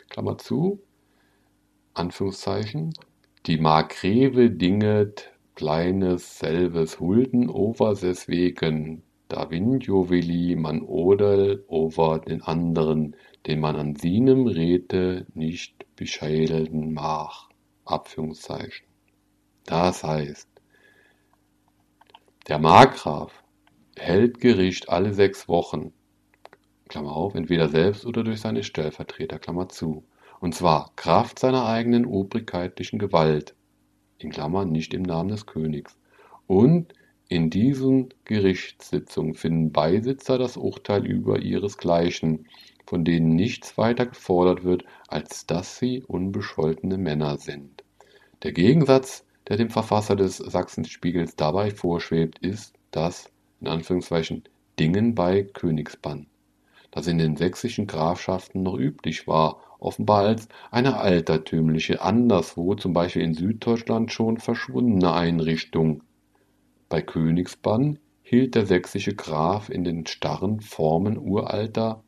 [0.09, 0.81] Klammer zu,
[3.47, 13.59] die Markgreve dinget kleines selbes Hulden over deswegen Davinjoveli man odel over den anderen, den
[13.59, 17.49] man an sinem Räte nicht bescheideln mach.
[17.85, 18.87] Abführungszeichen.
[19.65, 20.49] Das heißt,
[22.47, 23.43] der Markgraf
[23.97, 25.93] hält Gericht alle sechs Wochen,
[26.89, 30.05] Klammer auf, entweder selbst oder durch seine Stellvertreter, Klammer zu,
[30.41, 33.55] und zwar Kraft seiner eigenen obrigkeitlichen Gewalt,
[34.19, 35.97] in Klammern nicht im Namen des Königs,
[36.47, 36.95] und
[37.29, 42.47] in diesen Gerichtssitzungen finden Beisitzer das Urteil über ihresgleichen,
[42.87, 47.85] von denen nichts weiter gefordert wird, als dass sie unbescholtene Männer sind.
[48.43, 54.45] Der Gegensatz, der dem Verfasser des Sachsenspiegels dabei vorschwebt, ist das in Anführungszeichen
[54.79, 56.29] Dingen bei Königsbann,
[56.91, 63.23] das in den sächsischen Grafschaften noch üblich war, offenbar als eine altertümliche, anderswo, zum Beispiel
[63.23, 66.03] in Süddeutschland schon verschwundene Einrichtung
[66.89, 72.03] bei Königsbann hielt der sächsische Graf in den starren Formen uralter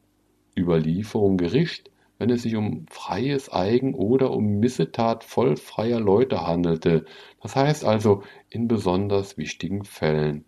[0.56, 7.04] Überlieferung Gericht, wenn es sich um freies Eigen oder um Missetat vollfreier Leute handelte,
[7.42, 10.46] das heißt also in besonders wichtigen Fällen.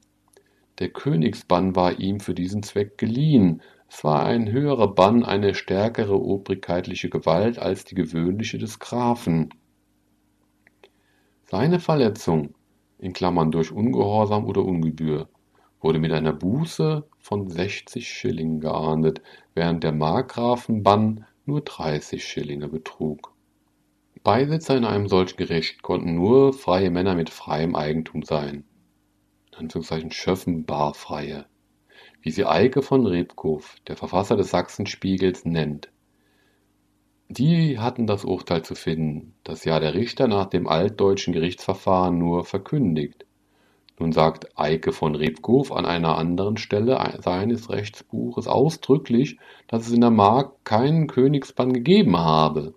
[0.78, 3.60] Der Königsbann war ihm für diesen Zweck geliehen,
[3.94, 9.52] es war ein höherer Bann, eine stärkere obrigkeitliche Gewalt als die gewöhnliche des Grafen.
[11.44, 12.54] Seine Verletzung
[12.98, 15.28] in Klammern durch Ungehorsam oder Ungebühr,
[15.80, 19.20] wurde mit einer Buße von 60 Schilling geahndet,
[19.54, 23.34] während der Markgrafenbann nur 30 Schillinge betrug.
[24.22, 28.64] Beisitzer in einem solchen Gericht konnten nur freie Männer mit freiem Eigentum sein.
[29.54, 31.44] Anführungszeichen Schöffen barfreie.
[32.22, 35.90] Wie sie Eike von Rebkow, der Verfasser des Sachsenspiegels, nennt.
[37.28, 42.44] Die hatten das Urteil zu finden, das ja der Richter nach dem altdeutschen Gerichtsverfahren nur
[42.44, 43.26] verkündigt.
[43.98, 50.00] Nun sagt Eike von Rebkow an einer anderen Stelle seines Rechtsbuches ausdrücklich, dass es in
[50.00, 52.74] der Mark keinen Königsbann gegeben habe.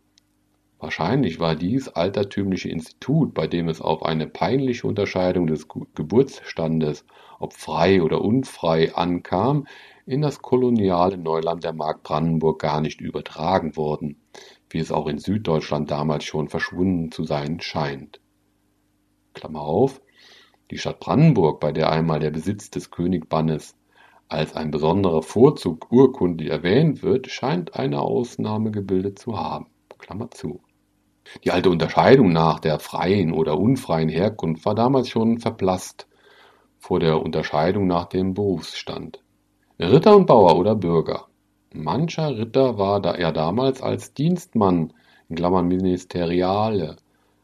[0.80, 7.06] Wahrscheinlich war dies altertümliche Institut, bei dem es auf eine peinliche Unterscheidung des Geburtsstandes,
[7.40, 9.68] ob frei oder unfrei, ankam,
[10.06, 14.22] in das koloniale Neuland der Mark Brandenburg gar nicht übertragen worden,
[14.70, 18.20] wie es auch in Süddeutschland damals schon verschwunden zu sein scheint.
[19.34, 20.02] Klammer auf,
[20.72, 23.76] die Stadt Brandenburg, bei der einmal der Besitz des Königbannes
[24.28, 29.68] als ein besonderer Vorzug urkundlich erwähnt wird, scheint eine Ausnahme gebildet zu haben.
[30.00, 30.62] Klammer zu.
[31.44, 36.08] Die alte Unterscheidung nach der freien oder unfreien Herkunft war damals schon verblasst
[36.86, 39.20] vor der Unterscheidung nach dem Berufsstand.
[39.80, 41.26] Ritter und Bauer oder Bürger.
[41.74, 44.94] Mancher Ritter war er damals als Dienstmann
[45.28, 46.98] in Klammern (Ministeriale)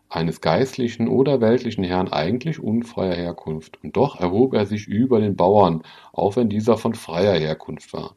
[0.09, 5.35] eines geistlichen oder weltlichen Herrn eigentlich unfreier Herkunft, und doch erhob er sich über den
[5.35, 5.81] Bauern,
[6.13, 8.15] auch wenn dieser von freier Herkunft war.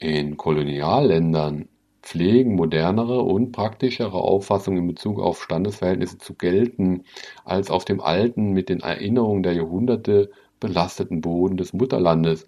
[0.00, 1.68] In Kolonialländern
[2.10, 7.04] pflegen modernere und praktischere Auffassungen in Bezug auf Standesverhältnisse zu gelten,
[7.44, 12.46] als auf dem alten, mit den Erinnerungen der Jahrhunderte belasteten Boden des Mutterlandes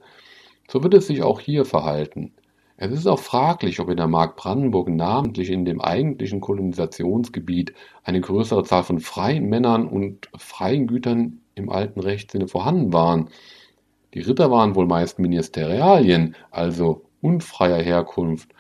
[0.73, 2.33] so wird es sich auch hier verhalten.
[2.79, 8.23] Es ist auch fraglich, ob in der Mark Brandenburg, namentlich in dem eigentlichen Kolonisationsgebiet, eine
[8.23, 13.29] größere Zahl von freien Männern und freien Gütern im alten Rechtssinne vorhanden waren.
[14.15, 18.51] Die Ritter waren wohl meist Ministerialien, also unfreier Herkunft,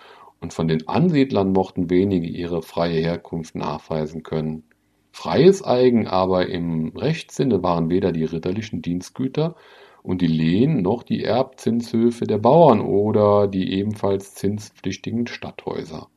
[0.42, 4.64] und von den Ansiedlern mochten wenige ihre freie Herkunft nachweisen können.
[5.12, 9.54] Freies Eigen aber im Rechtssinne waren weder die ritterlichen Dienstgüter
[10.02, 16.08] und die Lehen noch die Erbzinshöfe der Bauern oder die ebenfalls zinspflichtigen Stadthäuser.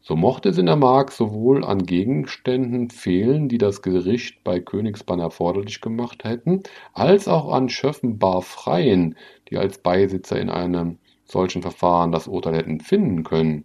[0.00, 5.20] So mochte es in der Mark sowohl an Gegenständen fehlen, die das Gericht bei Königsbann
[5.20, 6.62] erforderlich gemacht hätten,
[6.94, 9.16] als auch an Schöffen bar Freien,
[9.50, 10.98] die als Beisitzer in einem
[11.30, 13.64] solchen Verfahren das Urteil hätten finden können.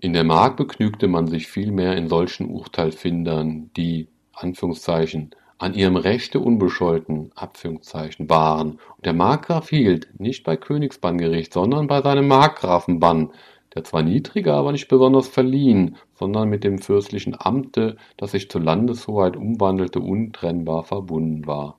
[0.00, 6.38] In der Mark begnügte man sich vielmehr in solchen Urteilfindern, die Anführungszeichen, an ihrem Rechte
[6.38, 8.72] unbescholten Abführungszeichen, waren.
[8.96, 13.30] Und der Markgraf hielt nicht bei Königsbanngericht, sondern bei seinem Markgrafenbann,
[13.74, 18.60] der zwar niedriger, aber nicht besonders verliehen, sondern mit dem fürstlichen Amte, das sich zur
[18.60, 21.78] Landeshoheit umwandelte, untrennbar verbunden war.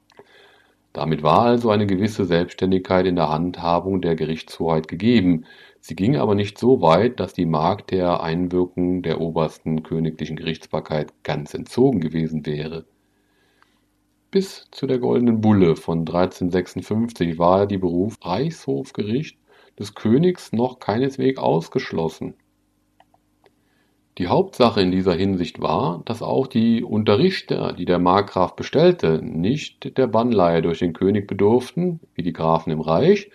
[0.97, 5.45] Damit war also eine gewisse Selbständigkeit in der Handhabung der Gerichtshoheit gegeben,
[5.79, 11.13] Sie ging aber nicht so weit, dass die Mark der Einwirkung der obersten königlichen Gerichtsbarkeit
[11.23, 12.85] ganz entzogen gewesen wäre.
[14.31, 19.37] Bis zu der Goldenen Bulle von 1356 war die Beruf Reichshofgericht
[19.79, 22.33] des Königs noch keineswegs ausgeschlossen.
[24.17, 29.95] Die Hauptsache in dieser Hinsicht war, dass auch die Unterrichter, die der Markgraf bestellte, nicht
[29.95, 33.29] der Bannleihe durch den König bedurften, wie die Grafen im Reich,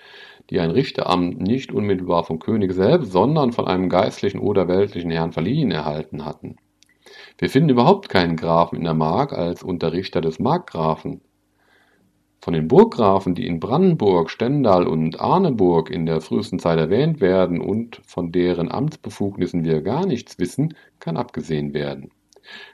[0.51, 5.31] die ein Richteramt nicht unmittelbar vom König selbst, sondern von einem geistlichen oder weltlichen Herrn
[5.31, 6.57] verliehen erhalten hatten.
[7.39, 11.21] Wir finden überhaupt keinen Grafen in der Mark als Unterrichter des Markgrafen.
[12.45, 17.61] Von den Burggrafen, die in Brandenburg, Stendal und Arneburg in der frühesten Zeit erwähnt werden
[17.61, 22.11] und von deren Amtsbefugnissen wir gar nichts wissen, kann abgesehen werden.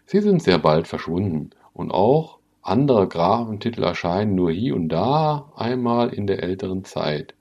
[0.06, 6.14] Sie sind sehr bald verschwunden und auch andere Grafentitel erscheinen nur hier und da einmal
[6.14, 7.34] in der älteren Zeit.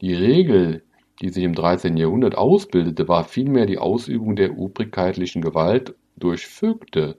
[0.00, 0.82] Die Regel,
[1.22, 1.96] die sich im 13.
[1.96, 7.16] Jahrhundert ausbildete, war vielmehr die Ausübung der obrigkeitlichen Gewalt durch Vögte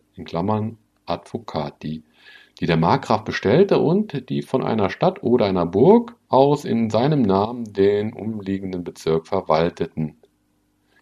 [1.06, 2.04] (Advocati),
[2.60, 7.22] die der Markgraf bestellte und die von einer Stadt oder einer Burg aus in seinem
[7.22, 10.18] Namen den umliegenden Bezirk verwalteten.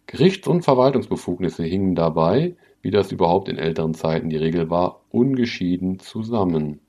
[0.05, 5.99] Gerichts- und Verwaltungsbefugnisse hingen dabei, wie das überhaupt in älteren Zeiten die Regel war, ungeschieden
[5.99, 6.79] zusammen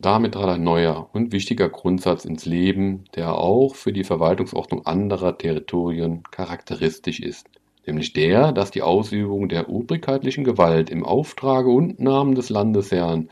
[0.00, 5.36] damit trat ein neuer und wichtiger Grundsatz ins Leben, der auch für die Verwaltungsordnung anderer
[5.36, 7.46] Territorien charakteristisch ist,
[7.86, 13.30] nämlich der, dass die Ausübung der obrigkeitlichen Gewalt im Auftrage und Namen des Landesherrn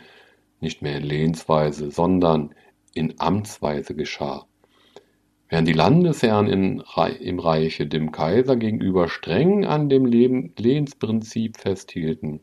[0.60, 2.54] nicht mehr in Lehnsweise, sondern
[2.94, 4.46] in Amtsweise geschah.
[5.48, 6.82] Während die Landesherren in,
[7.20, 12.40] im Reiche dem Kaiser gegenüber streng an dem Lehnsprinzip festhielten,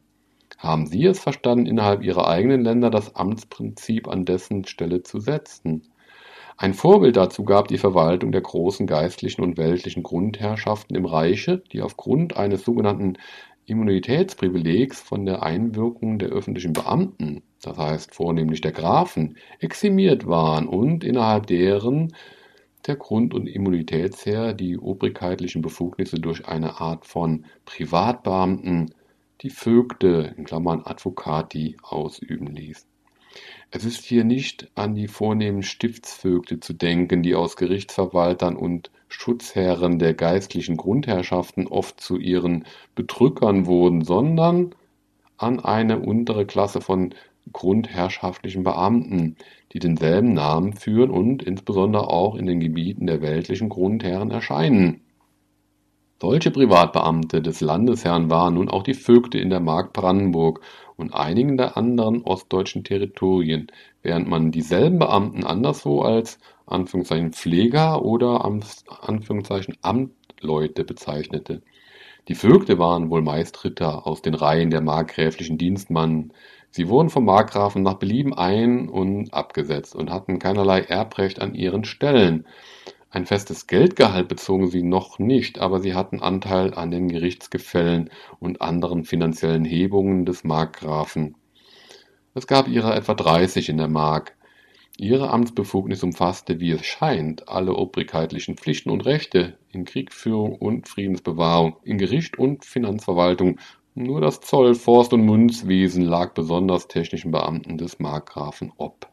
[0.58, 5.84] haben Sie es verstanden, innerhalb Ihrer eigenen Länder das Amtsprinzip an dessen Stelle zu setzen?
[6.58, 11.82] Ein Vorbild dazu gab die Verwaltung der großen geistlichen und weltlichen Grundherrschaften im Reiche, die
[11.82, 13.18] aufgrund eines sogenannten
[13.65, 21.04] Immunitätsprivilegs von der Einwirkung der öffentlichen Beamten, das heißt vornehmlich der Grafen, eximiert waren und
[21.04, 22.13] innerhalb deren
[22.88, 28.94] der Grund- und Immunitätsherr die obrigkeitlichen Befugnisse durch eine Art von Privatbeamten
[29.41, 32.86] die Vögte (Advocati) ausüben ließ.
[33.76, 40.00] Es ist hier nicht an die vornehmen Stiftsvögte zu denken, die aus Gerichtsverwaltern und Schutzherren
[40.00, 42.64] der geistlichen Grundherrschaften oft zu ihren
[42.96, 44.74] Bedrückern wurden, sondern
[45.36, 47.14] an eine untere Klasse von
[47.52, 49.36] grundherrschaftlichen Beamten,
[49.74, 55.02] die denselben Namen führen und insbesondere auch in den Gebieten der weltlichen Grundherren erscheinen.
[56.22, 60.62] Solche Privatbeamte des Landesherrn waren nun auch die Vögte in der Mark Brandenburg
[60.97, 63.67] und einigen der anderen ostdeutschen Territorien,
[64.01, 66.39] während man dieselben Beamten anderswo als
[67.31, 68.45] „Pfleger“ oder
[69.81, 71.62] „Amtleute“ bezeichnete.
[72.27, 76.33] Die Vögte waren wohl meist Ritter aus den Reihen der markgräflichen Dienstmannen.
[76.71, 81.85] Sie wurden vom Markgrafen nach Belieben ein und abgesetzt und hatten keinerlei Erbrecht an ihren
[81.85, 82.46] Stellen.
[83.16, 88.10] Ein festes Geldgehalt bezogen sie noch nicht, aber sie hatten Anteil an den Gerichtsgefällen
[88.42, 91.38] und anderen finanziellen Hebungen des Markgrafen.
[92.34, 94.36] Es gab ihrer etwa 30 in der Mark.
[94.98, 101.78] Ihre Amtsbefugnis umfasste, wie es scheint, alle obrigkeitlichen Pflichten und Rechte in Kriegführung und Friedensbewahrung,
[101.86, 103.60] in Gericht und Finanzverwaltung.
[103.94, 109.08] Nur das Zoll, Forst und Münzwesen lag besonders technischen Beamten des Markgrafen ob.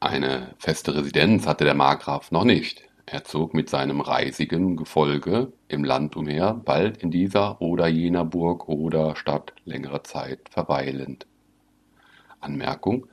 [0.00, 2.88] Eine feste Residenz hatte der Markgraf noch nicht.
[3.06, 8.68] Er zog mit seinem reisigen Gefolge im Land umher, bald in dieser oder jener Burg
[8.68, 11.26] oder Stadt längere Zeit verweilend.
[12.40, 13.06] Anmerkung: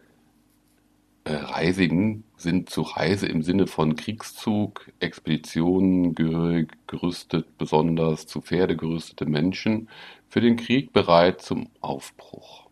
[1.25, 8.77] äh, Reisigen sind zu Reise im Sinne von Kriegszug, Expeditionen gehörig, gerüstet, besonders zu Pferde
[8.77, 9.89] gerüstete Menschen,
[10.29, 12.69] für den Krieg bereit zum Aufbruch.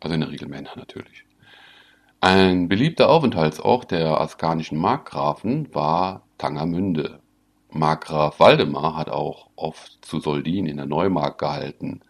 [0.00, 1.25] Also in der Regel Männer natürlich.
[2.20, 7.20] Ein beliebter Aufenthaltsort der askanischen Markgrafen war Tangermünde.
[7.70, 12.00] Markgraf Waldemar hat auch oft zu Soldin in der Neumark gehalten.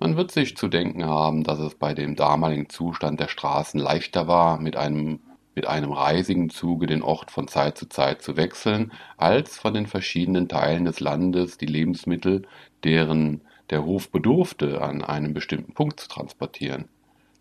[0.00, 4.26] Man wird sich zu denken haben, dass es bei dem damaligen Zustand der Straßen leichter
[4.26, 5.20] war, mit einem,
[5.54, 9.86] mit einem reisigen Zuge den Ort von Zeit zu Zeit zu wechseln, als von den
[9.86, 12.42] verschiedenen Teilen des Landes die Lebensmittel,
[12.82, 16.88] deren der Hof bedurfte, an einem bestimmten Punkt zu transportieren.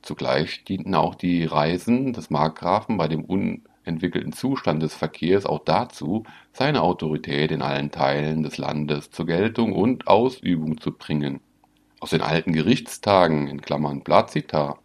[0.04, 6.26] Zugleich dienten auch die Reisen des Markgrafen bei dem unentwickelten Zustand des Verkehrs auch dazu,
[6.52, 11.40] seine Autorität in allen Teilen des Landes zur Geltung und Ausübung zu bringen.
[12.02, 13.62] Aus den alten Gerichtstagen
[14.04, 14.78] (Plazita),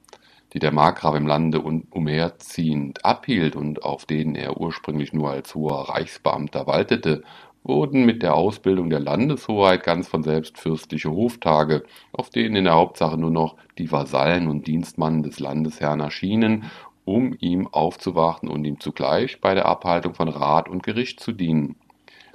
[0.52, 5.88] die der Markgraf im Lande umherziehend abhielt und auf denen er ursprünglich nur als hoher
[5.88, 7.24] Reichsbeamter waltete,
[7.68, 12.74] wurden mit der Ausbildung der Landeshoheit ganz von selbst fürstliche Hoftage, auf denen in der
[12.74, 16.64] Hauptsache nur noch die Vasallen und Dienstmannen des Landesherrn erschienen,
[17.04, 21.76] um ihm aufzuwarten und ihm zugleich bei der Abhaltung von Rat und Gericht zu dienen.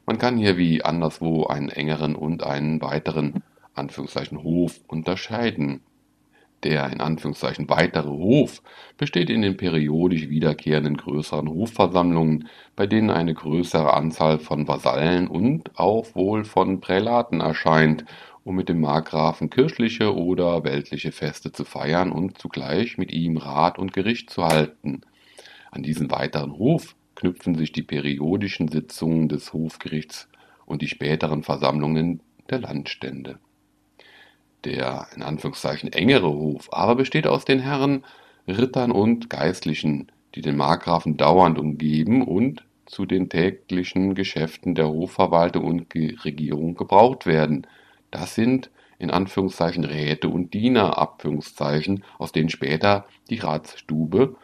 [0.05, 5.81] Man kann hier wie anderswo einen engeren und einen weiteren Anführungszeichen Hof unterscheiden.
[6.63, 8.61] Der in Anführungszeichen weitere Hof
[8.97, 12.47] besteht in den periodisch wiederkehrenden größeren Hofversammlungen,
[12.77, 18.05] bei denen eine größere Anzahl von Vasallen und auch wohl von Prälaten erscheint,
[18.45, 23.77] um mit dem Markgrafen kirchliche oder weltliche Feste zu feiern und zugleich mit ihm Rat
[23.77, 25.01] und Gericht zu halten.
[25.69, 30.29] An diesen weiteren Hof knüpfen sich die periodischen Sitzungen des Hofgerichts
[30.65, 33.39] und die späteren Versammlungen der Landstände
[34.65, 38.03] der in Anführungszeichen engere Hof aber besteht aus den Herren,
[38.47, 45.65] Rittern und Geistlichen, die den Markgrafen dauernd umgeben und zu den täglichen Geschäften der Hofverwaltung
[45.65, 47.65] und Regierung gebraucht werden.
[48.11, 54.35] Das sind in Anführungszeichen Räte und Diener, Abführungszeichen, aus denen später die Ratsstube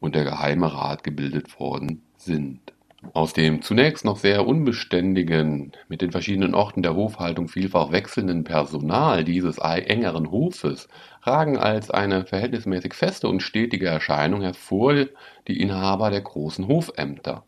[0.00, 2.73] und der Geheime Rat gebildet worden sind.
[3.12, 9.24] Aus dem zunächst noch sehr unbeständigen, mit den verschiedenen Orten der Hofhaltung vielfach wechselnden Personal
[9.24, 10.88] dieses engeren Hofes
[11.22, 15.06] ragen als eine verhältnismäßig feste und stetige Erscheinung hervor
[15.46, 17.44] die Inhaber der großen Hofämter.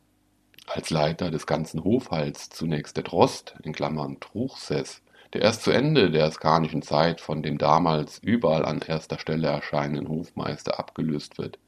[0.67, 5.03] Als Leiter des ganzen Hofhalts zunächst der Drost in Klammern (Truchsess),
[5.33, 10.09] der erst zu Ende der askanischen Zeit von dem damals überall an erster Stelle erscheinenden
[10.09, 11.59] Hofmeister abgelöst wird.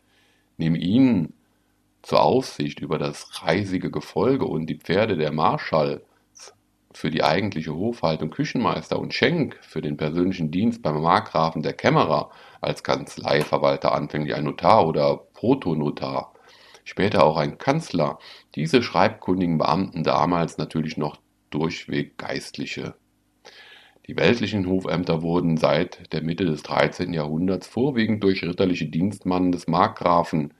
[0.56, 1.32] Neben ihnen
[2.02, 6.02] zur Aufsicht über das reisige Gefolge und die Pferde der Marschalls,
[6.92, 12.30] für die eigentliche Hofhaltung Küchenmeister und Schenk, für den persönlichen Dienst beim Markgrafen der Kämmerer,
[12.60, 16.32] als Kanzleiverwalter anfänglich ein Notar oder Protonotar,
[16.84, 18.18] später auch ein Kanzler,
[18.54, 21.18] diese schreibkundigen Beamten damals natürlich noch
[21.50, 22.94] durchweg Geistliche.
[24.08, 27.12] Die weltlichen Hofämter wurden seit der Mitte des 13.
[27.12, 30.54] Jahrhunderts vorwiegend durch ritterliche Dienstmannen des Markgrafen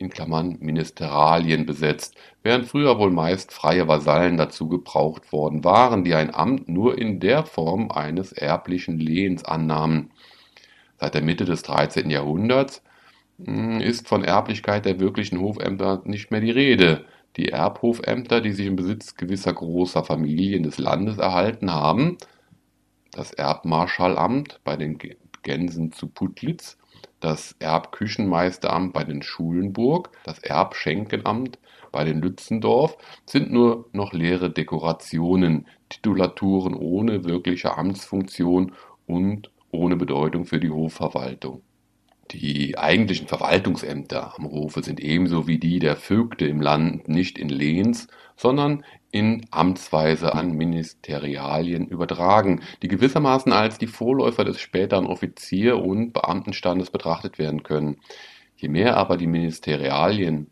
[0.00, 6.68] (Ministeralien) besetzt, während früher wohl meist freie Vasallen dazu gebraucht worden waren, die ein Amt
[6.68, 10.10] nur in der Form eines erblichen Lehens annahmen.
[10.98, 12.10] Seit der Mitte des 13.
[12.10, 12.82] Jahrhunderts
[13.44, 17.04] hm, ist von Erblichkeit der wirklichen Hofämter nicht mehr die Rede.
[17.36, 22.18] Die Erbhofämter, die sich im Besitz gewisser großer Familien des Landes erhalten haben,
[23.12, 24.98] das Erbmarschallamt bei den
[25.42, 26.78] Gänsen zu Putlitz
[27.20, 31.58] das Erbküchenmeisteramt bei den Schulenburg, das Erbschenkenamt
[31.90, 32.96] bei den Lützendorf
[33.26, 38.72] sind nur noch leere Dekorationen, Titulaturen ohne wirkliche Amtsfunktion
[39.06, 41.62] und ohne Bedeutung für die Hofverwaltung.
[42.30, 47.48] Die eigentlichen Verwaltungsämter am Hofe sind ebenso wie die der Vögte im Land nicht in
[47.48, 48.06] Lehns,
[48.36, 56.12] sondern in Amtsweise an Ministerialien übertragen, die gewissermaßen als die Vorläufer des späteren Offizier- und
[56.12, 57.96] Beamtenstandes betrachtet werden können.
[58.56, 60.50] Je mehr aber die Ministerialien,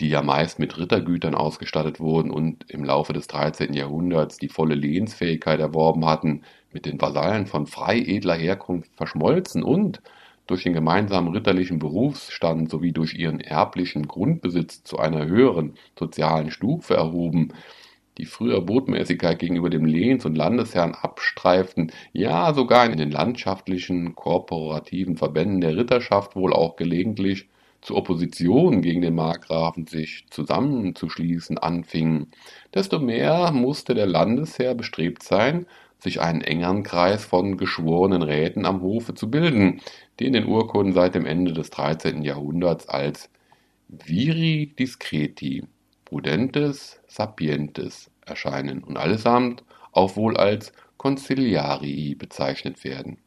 [0.00, 3.72] die ja meist mit Rittergütern ausgestattet wurden und im Laufe des 13.
[3.72, 6.42] Jahrhunderts die volle Lehnsfähigkeit erworben hatten,
[6.72, 10.02] mit den Vasallen von frei edler Herkunft verschmolzen und
[10.48, 16.94] durch den gemeinsamen ritterlichen Berufsstand sowie durch ihren erblichen Grundbesitz zu einer höheren sozialen Stufe
[16.94, 17.52] erhoben,
[18.16, 25.16] die früher Botmäßigkeit gegenüber dem Lehns- und Landesherrn abstreiften, ja sogar in den landschaftlichen, korporativen
[25.16, 27.48] Verbänden der Ritterschaft wohl auch gelegentlich
[27.80, 32.32] zur Opposition gegen den Markgrafen sich zusammenzuschließen anfingen,
[32.74, 35.66] desto mehr musste der Landesherr bestrebt sein,
[36.00, 39.80] sich einen engeren Kreis von geschworenen Räten am Hofe zu bilden,
[40.18, 42.22] die in den Urkunden seit dem Ende des 13.
[42.22, 43.30] Jahrhunderts als
[43.88, 45.64] viri discreti,
[46.04, 53.18] prudentes sapientes erscheinen und allesamt auch wohl als conciliarii bezeichnet werden.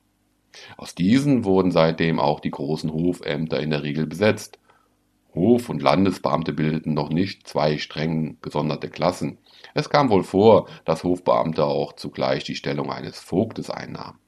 [0.77, 4.59] Aus diesen wurden seitdem auch die großen Hofämter in der Regel besetzt.
[5.33, 9.37] Hof- und Landesbeamte bildeten noch nicht zwei streng gesonderte Klassen.
[9.73, 14.19] Es kam wohl vor, dass Hofbeamte auch zugleich die Stellung eines Vogtes einnahmen.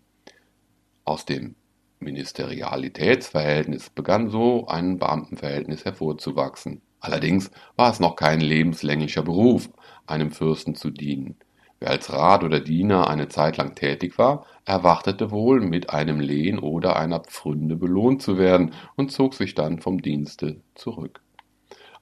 [1.04, 1.56] Aus dem
[2.04, 6.82] Ministerialitätsverhältnis begann so ein Beamtenverhältnis hervorzuwachsen.
[7.00, 9.70] Allerdings war es noch kein lebenslänglicher Beruf,
[10.08, 11.36] einem Fürsten zu dienen.
[11.80, 16.58] Wer als Rat oder Diener eine Zeit lang tätig war, erwartete wohl, mit einem Lehen
[16.58, 21.22] oder einer Pfründe belohnt zu werden und zog sich dann vom Dienste zurück.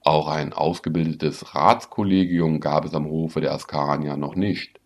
[0.04, 4.78] Auch ein ausgebildetes Ratskollegium gab es am Hofe der Askanier noch nicht.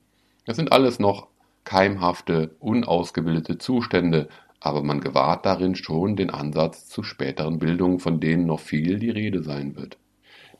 [0.47, 1.29] Es sind alles noch
[1.65, 4.29] keimhafte, unausgebildete Zustände,
[4.67, 9.11] aber man gewahrt darin schon den Ansatz zu späteren Bildungen, von denen noch viel die
[9.11, 9.97] Rede sein wird.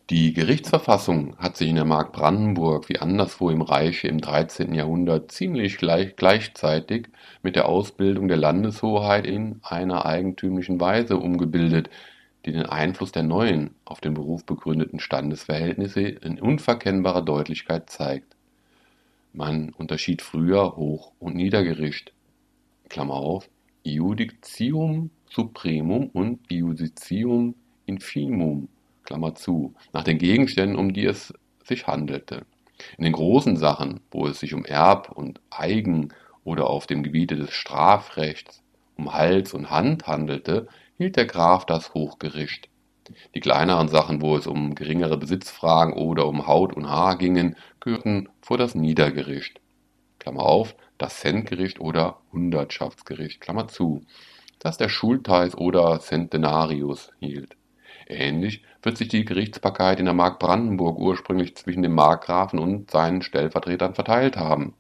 [0.09, 4.73] Die Gerichtsverfassung hat sich in der Mark Brandenburg wie anderswo im Reiche im 13.
[4.73, 7.09] Jahrhundert ziemlich gleich, gleichzeitig
[7.43, 11.91] mit der Ausbildung der Landeshoheit in einer eigentümlichen Weise umgebildet,
[12.45, 18.37] die den Einfluss der neuen, auf den Beruf begründeten Standesverhältnisse in unverkennbarer Deutlichkeit zeigt.
[19.33, 22.13] Man unterschied früher Hoch- und Niedergericht
[22.89, 23.49] Klammer auf,
[23.87, 27.55] Iudicium supremum und Iudicium
[27.87, 28.69] infimum
[29.05, 31.33] Klammer zu, nach den Gegenständen, um die es
[31.65, 32.45] sich handelte.
[32.99, 36.13] In den großen Sachen, wo es sich um Erb und Eigen
[36.45, 38.63] oder auf dem Gebiete des Strafrechts
[38.97, 42.69] um Hals und Hand handelte, hielt der Graf das Hochgericht.
[43.35, 48.29] Die kleineren Sachen, wo es um geringere Besitzfragen oder um Haut und Haar gingen, gehörten
[48.41, 49.61] vor das Niedergericht.
[50.19, 54.03] Klammer auf, das Centgericht oder Hundertschaftsgericht, Klammer zu,
[54.59, 57.57] das der Schultheiß oder Centenarius hielt.
[58.09, 63.23] Ähnlich wird sich die Gerichtsbarkeit in der Mark Brandenburg ursprünglich zwischen dem Markgrafen und seinen
[63.23, 64.75] Stellvertretern verteilt haben.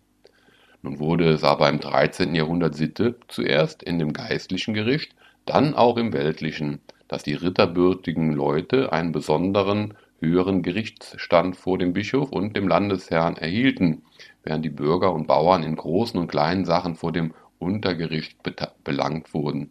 [0.82, 2.34] Nun wurde es aber im 13.
[2.34, 5.14] Jahrhundert Sitte, zuerst in dem geistlichen Gericht,
[5.44, 12.30] dann auch im weltlichen, dass die ritterbürtigen Leute einen besonderen höheren Gerichtsstand vor dem Bischof
[12.30, 14.02] und dem Landesherrn erhielten,
[14.46, 18.38] während die Bürger und Bauern in großen und kleinen Sachen vor dem Untergericht
[18.82, 19.70] belangt wurden.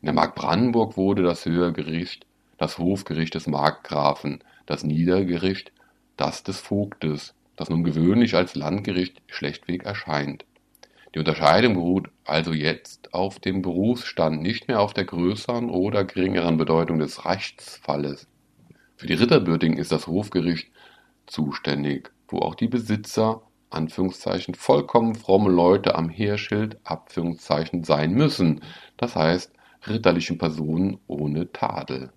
[0.00, 2.26] In der Mark Brandenburg wurde das höhere Gericht
[2.60, 5.72] das Hofgericht des Markgrafen, das Niedergericht
[6.18, 10.44] das des Vogtes, das nun gewöhnlich als Landgericht schlechtweg erscheint.
[11.14, 16.58] Die Unterscheidung beruht also jetzt auf dem Berufsstand, nicht mehr auf der größeren oder geringeren
[16.58, 18.28] Bedeutung des Rechtsfalles.
[18.96, 20.70] Für die Ritterbürtigen ist das Hofgericht
[21.26, 23.40] zuständig, wo auch die Besitzer
[23.70, 28.60] Anführungszeichen vollkommen fromme Leute am Heerschild Abführungszeichen sein müssen,
[28.96, 29.52] das heißt
[29.88, 32.12] ritterlichen Personen ohne Tadel.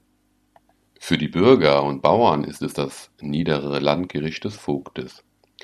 [0.99, 5.23] Für die Bürger und Bauern ist es das niedere Landgericht des Vogtes.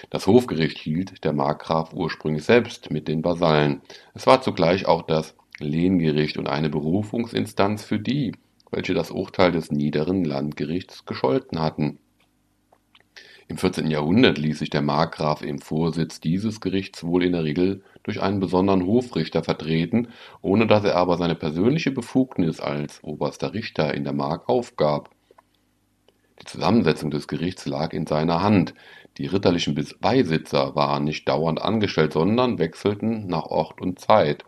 [0.10, 3.82] Das Hofgericht hielt der Markgraf ursprünglich selbst mit den Vasallen.
[4.14, 8.34] Es war zugleich auch das Lehngericht und eine Berufungsinstanz für die,
[8.72, 12.00] welche das Urteil des niederen Landgerichts gescholten hatten.
[13.52, 13.90] Im 14.
[13.90, 18.40] Jahrhundert ließ sich der Markgraf im Vorsitz dieses Gerichts wohl in der Regel durch einen
[18.40, 20.10] besonderen Hofrichter vertreten,
[20.44, 25.10] ohne dass er aber seine persönliche Befugnis als oberster Richter in der Mark aufgab.
[26.40, 28.76] Die Zusammensetzung des Gerichts lag in seiner Hand.
[29.18, 34.46] Die ritterlichen Beisitzer waren nicht dauernd angestellt, sondern wechselten nach Ort und Zeit.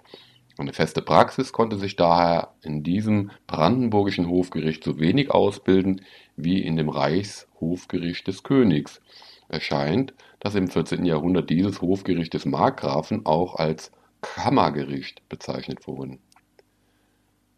[0.57, 6.01] Eine feste Praxis konnte sich daher in diesem brandenburgischen Hofgericht so wenig ausbilden
[6.35, 9.01] wie in dem Reichshofgericht des Königs.
[9.47, 11.05] Es scheint, dass im 14.
[11.05, 13.91] Jahrhundert dieses Hofgericht des Markgrafen auch als
[14.21, 16.19] Kammergericht bezeichnet wurde.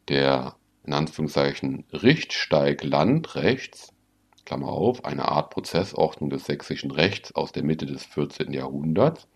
[0.08, 3.94] Der in Anführungszeichen Richtsteig Landrechts
[4.46, 8.52] Klammer auf, eine Art Prozessordnung des sächsischen Rechts aus der Mitte des 14.
[8.52, 9.28] Jahrhunderts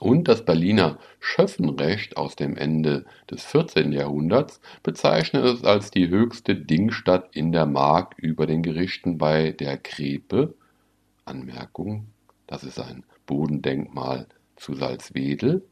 [0.00, 3.92] und das Berliner Schöffenrecht aus dem Ende des 14.
[3.92, 9.76] Jahrhunderts bezeichnet es als die höchste Dingstatt in der Mark über den Gerichten bei der
[9.76, 10.54] Krepe
[11.24, 12.06] Anmerkung,
[12.46, 14.26] das ist ein Bodendenkmal
[14.56, 15.64] zu Salzwedel,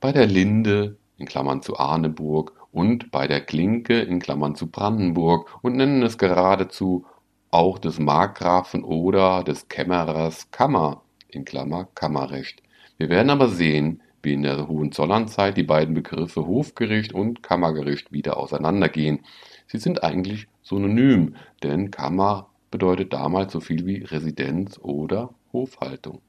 [0.00, 5.58] bei der Linde in Klammern zu Arneburg und bei der Klinke in Klammern zu Brandenburg
[5.62, 7.04] und nennen es geradezu
[7.50, 12.61] auch des Markgrafen oder des Kämmerers Kammer in Klammer (Kammerrecht).
[13.02, 18.36] Wir werden aber sehen, wie in der Hohenzollernstzeit die beiden Begriffe Hofgericht und Kammergericht wieder
[18.36, 19.24] auseinandergehen.
[19.66, 21.34] Sie sind eigentlich Synonym,
[21.64, 26.20] denn Kammer bedeutet damals so viel wie Residenz oder Hofhaltung.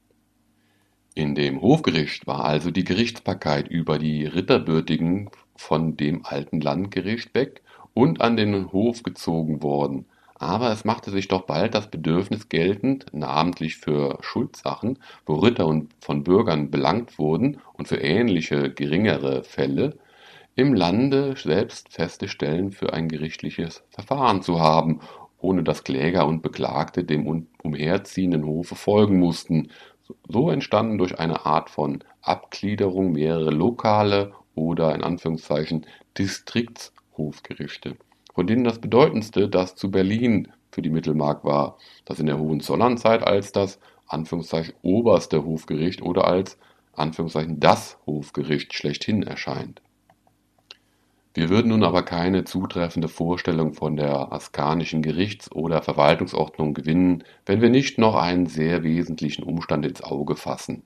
[1.14, 7.62] In dem Hofgericht war also die Gerichtsbarkeit über die Ritterbürtigen von dem alten Landgericht weg
[7.94, 10.06] und an den Hof gezogen worden.
[10.44, 15.94] Aber es machte sich doch bald das Bedürfnis geltend, namentlich für Schuldsachen, wo Ritter und
[16.00, 19.96] von Bürgern belangt wurden und für ähnliche geringere Fälle,
[20.54, 25.00] im Lande selbst feste Stellen für ein gerichtliches Verfahren zu haben,
[25.38, 29.70] ohne dass Kläger und Beklagte dem umherziehenden Hofe folgen mussten.
[30.28, 35.86] So entstanden durch eine Art von Abgliederung mehrere lokale oder in Anführungszeichen
[36.18, 37.96] Distriktshofgerichte
[38.34, 43.22] von denen das bedeutendste das zu Berlin für die Mittelmark war, das in der Hohenzollernzeit
[43.22, 46.58] als das Anführungszeichen oberste Hofgericht oder als
[46.92, 49.80] Anführungszeichen das Hofgericht schlechthin erscheint.
[51.36, 57.60] Wir würden nun aber keine zutreffende Vorstellung von der askanischen Gerichts- oder Verwaltungsordnung gewinnen, wenn
[57.60, 60.84] wir nicht noch einen sehr wesentlichen Umstand ins Auge fassen,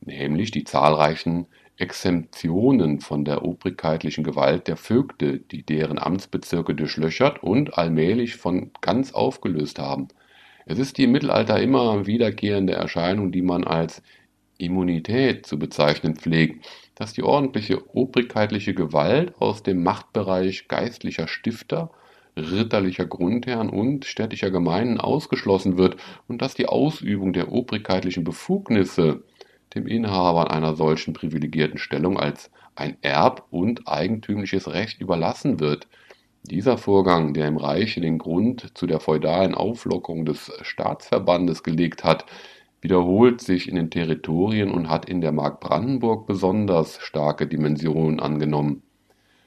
[0.00, 7.76] nämlich die zahlreichen Exemptionen von der obrigkeitlichen Gewalt der Vögte, die deren Amtsbezirke durchlöchert und
[7.76, 10.08] allmählich von ganz aufgelöst haben.
[10.66, 14.02] Es ist die im Mittelalter immer wiederkehrende Erscheinung, die man als
[14.56, 16.64] Immunität zu bezeichnen pflegt,
[16.94, 21.90] dass die ordentliche obrigkeitliche Gewalt aus dem Machtbereich geistlicher Stifter,
[22.36, 25.96] ritterlicher Grundherren und städtischer Gemeinden ausgeschlossen wird
[26.28, 29.24] und dass die Ausübung der obrigkeitlichen Befugnisse
[29.74, 35.86] dem Inhaber einer solchen privilegierten Stellung als ein erb- und eigentümliches Recht überlassen wird.
[36.42, 42.26] Dieser Vorgang, der im Reiche den Grund zu der feudalen Auflockerung des Staatsverbandes gelegt hat,
[42.82, 48.82] wiederholt sich in den Territorien und hat in der Mark Brandenburg besonders starke Dimensionen angenommen.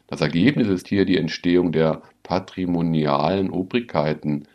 [0.08, 4.48] Das Ergebnis ist hier die Entstehung der patrimonialen Obrigkeiten,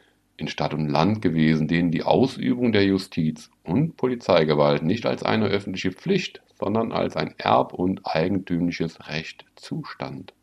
[0.43, 5.47] in Stadt und Land gewesen, denen die Ausübung der Justiz und Polizeigewalt nicht als eine
[5.47, 10.35] öffentliche Pflicht, sondern als ein erb- und eigentümliches Recht zustand.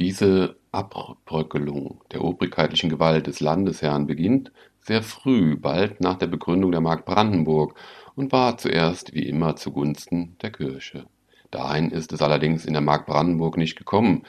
[0.00, 6.80] Diese Abbröckelung der obrigkeitlichen Gewalt des Landesherrn beginnt sehr früh, bald nach der Begründung der
[6.80, 7.74] Mark Brandenburg
[8.16, 11.06] und war zuerst wie immer zugunsten der Kirche.
[11.52, 14.24] Dahin ist es allerdings in der Mark Brandenburg nicht gekommen,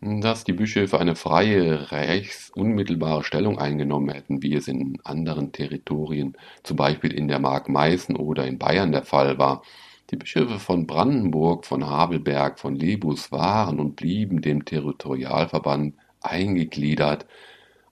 [0.00, 6.76] dass die Bischöfe eine freie, rechtsunmittelbare Stellung eingenommen hätten, wie es in anderen Territorien, zum
[6.76, 9.62] Beispiel in der Mark Meißen oder in Bayern der Fall war.
[10.10, 17.26] Die Bischöfe von Brandenburg, von Habelberg, von Lebus waren und blieben dem Territorialverband eingegliedert,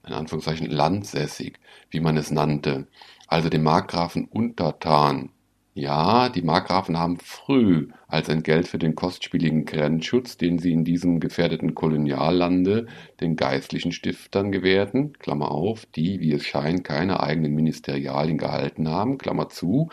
[0.07, 1.57] in Anführungszeichen landsässig,
[1.89, 2.87] wie man es nannte,
[3.27, 5.31] also dem Markgrafen untertan,
[5.77, 11.19] ja, die Markgrafen haben früh als Entgelt für den kostspieligen Grenzschutz, den sie in diesem
[11.19, 12.87] gefährdeten Koloniallande
[13.19, 19.17] den geistlichen Stiftern gewährten Klammer auf, die, wie es scheint, keine eigenen Ministerialien gehalten haben
[19.17, 19.89] Klammer zu,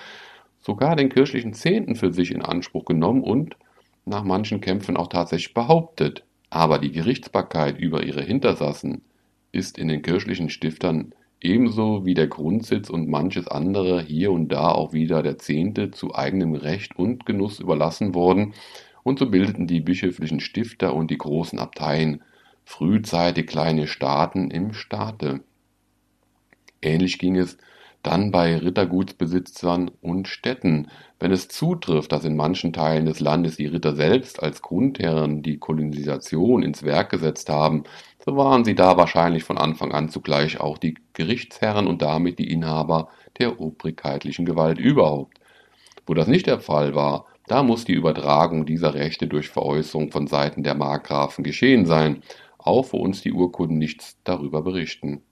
[0.60, 3.56] sogar den kirchlichen Zehnten für sich in Anspruch genommen und
[4.04, 6.24] nach manchen Kämpfen auch tatsächlich behauptet.
[6.48, 9.02] Aber die Gerichtsbarkeit über ihre Hintersassen
[9.50, 11.12] ist in den kirchlichen Stiftern
[11.42, 16.14] ebenso wie der Grundsitz und manches andere hier und da auch wieder der Zehnte zu
[16.14, 18.54] eigenem Recht und Genuss überlassen worden,
[19.04, 22.22] und so bildeten die bischöflichen Stifter und die großen Abteien
[22.64, 25.40] frühzeitig kleine Staaten im Staate.
[26.80, 27.58] Ähnlich ging es
[28.02, 30.88] dann bei Rittergutsbesitzern und Städten,
[31.20, 35.58] wenn es zutrifft, dass in manchen Teilen des Landes die Ritter selbst als Grundherren die
[35.58, 37.84] Kolonisation ins Werk gesetzt haben,
[38.24, 42.50] so waren sie da wahrscheinlich von Anfang an zugleich auch die Gerichtsherren und damit die
[42.50, 45.38] Inhaber der obrigkeitlichen Gewalt überhaupt.
[46.06, 50.26] Wo das nicht der Fall war, da muss die Übertragung dieser Rechte durch Veräußerung von
[50.26, 52.22] Seiten der Markgrafen geschehen sein,
[52.58, 55.22] auch wo uns die Urkunden nichts darüber berichten.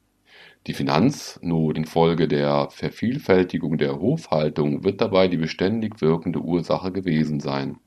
[0.67, 7.79] Die Finanznot infolge der Vervielfältigung der Hofhaltung wird dabei die beständig wirkende Ursache gewesen sein.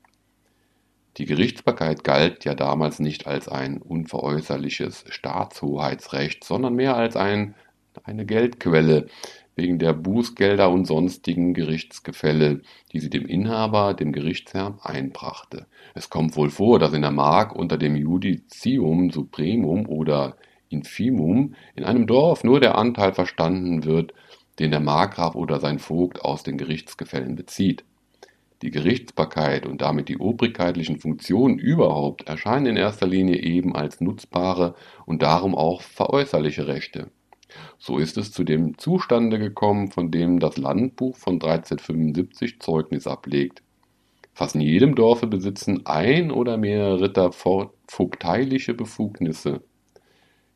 [1.17, 7.53] Die Gerichtsbarkeit galt ja damals nicht als ein unveräußerliches Staatshoheitsrecht, sondern mehr als ein,
[8.03, 9.05] eine Geldquelle
[9.55, 12.61] wegen der Bußgelder und sonstigen Gerichtsgefälle,
[12.91, 15.67] die sie dem Inhaber, dem Gerichtsherrn, einbrachte.
[15.93, 20.37] Es kommt wohl vor, dass in der Mark unter dem Judicium Supremum oder
[20.73, 24.13] Infimum in einem Dorf nur der Anteil verstanden wird,
[24.59, 27.85] den der Markgraf oder sein Vogt aus den Gerichtsgefällen bezieht.
[28.61, 34.75] Die Gerichtsbarkeit und damit die obrigkeitlichen Funktionen überhaupt erscheinen in erster Linie eben als nutzbare
[35.05, 37.11] und darum auch veräußerliche Rechte.
[37.77, 43.61] So ist es zu dem Zustande gekommen, von dem das Landbuch von 1375 Zeugnis ablegt.
[44.33, 49.61] Fast in jedem Dorfe besitzen ein oder mehrere Ritter vogteiliche Befugnisse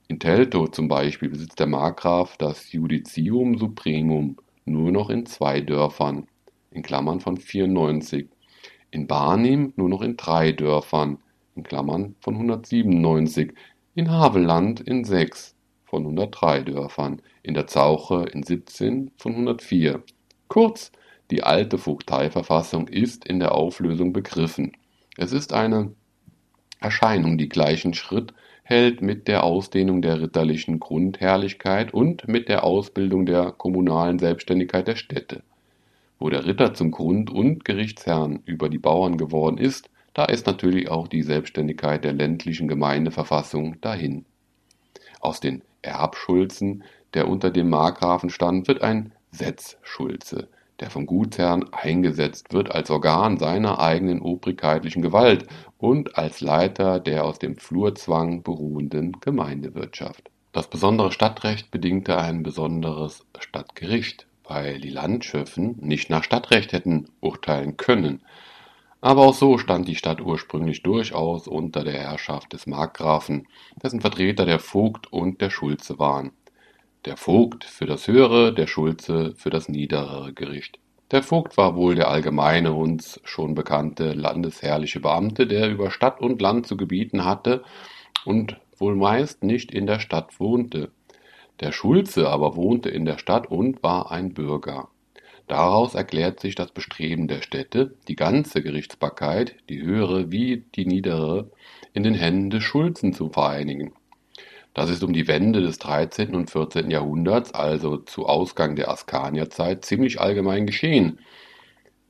[0.10, 6.28] In Teltow zum Beispiel besitzt der Markgraf das Judicium Supremum nur noch in zwei Dörfern
[6.72, 8.30] in Klammern von 94,
[8.92, 11.18] in Barnim nur noch in drei Dörfern
[11.56, 13.52] in Klammern von 197,
[13.96, 20.04] in Havelland in sechs von 103 Dörfern, in der Zauche in 17 von 104.
[20.48, 20.92] Kurz,
[21.32, 24.72] die alte Vogteiverfassung ist in der Auflösung begriffen.
[25.18, 25.92] Es ist eine
[26.80, 28.34] Erscheinung, die gleichen Schritt
[28.70, 34.98] hält mit der Ausdehnung der ritterlichen Grundherrlichkeit und mit der Ausbildung der kommunalen Selbstständigkeit der
[34.98, 35.42] Städte.
[36.20, 40.92] Wo der Ritter zum Grund- und Gerichtsherrn über die Bauern geworden ist, da ist natürlich
[40.92, 44.26] auch die Selbstständigkeit der ländlichen Gemeindeverfassung dahin.
[45.22, 50.50] Aus den Erbschulzen, der unter dem Markgrafen stand, wird ein Setzschulze,
[50.80, 55.48] der vom Gutsherrn eingesetzt wird als Organ seiner eigenen obrigkeitlichen Gewalt
[55.78, 60.30] und als Leiter der aus dem Flurzwang beruhenden Gemeindewirtschaft.
[60.52, 67.78] Das besondere Stadtrecht bedingte ein besonderes Stadtgericht, weil die Landschöffen nicht nach Stadtrecht hätten urteilen
[67.78, 68.22] können.
[69.02, 73.48] Aber auch so stand die Stadt ursprünglich durchaus unter der Herrschaft des Markgrafen,
[73.82, 76.32] dessen Vertreter der Vogt und der Schulze waren.
[77.06, 80.80] Der Vogt für das höhere, der Schulze für das niederere Gericht.
[81.12, 86.42] Der Vogt war wohl der allgemeine, uns schon bekannte landesherrliche Beamte, der über Stadt und
[86.42, 87.64] Land zu gebieten hatte
[88.26, 90.92] und wohl meist nicht in der Stadt wohnte.
[91.62, 94.90] Der Schulze aber wohnte in der Stadt und war ein Bürger.
[95.48, 101.50] Daraus erklärt sich das Bestreben der Städte, die ganze Gerichtsbarkeit, die höhere wie die niedere,
[101.94, 103.94] in den Händen des Schulzen zu vereinigen.
[104.78, 106.36] Das ist um die Wende des 13.
[106.36, 106.92] und 14.
[106.92, 111.18] Jahrhunderts, also zu Ausgang der Askanierzeit, ziemlich allgemein geschehen.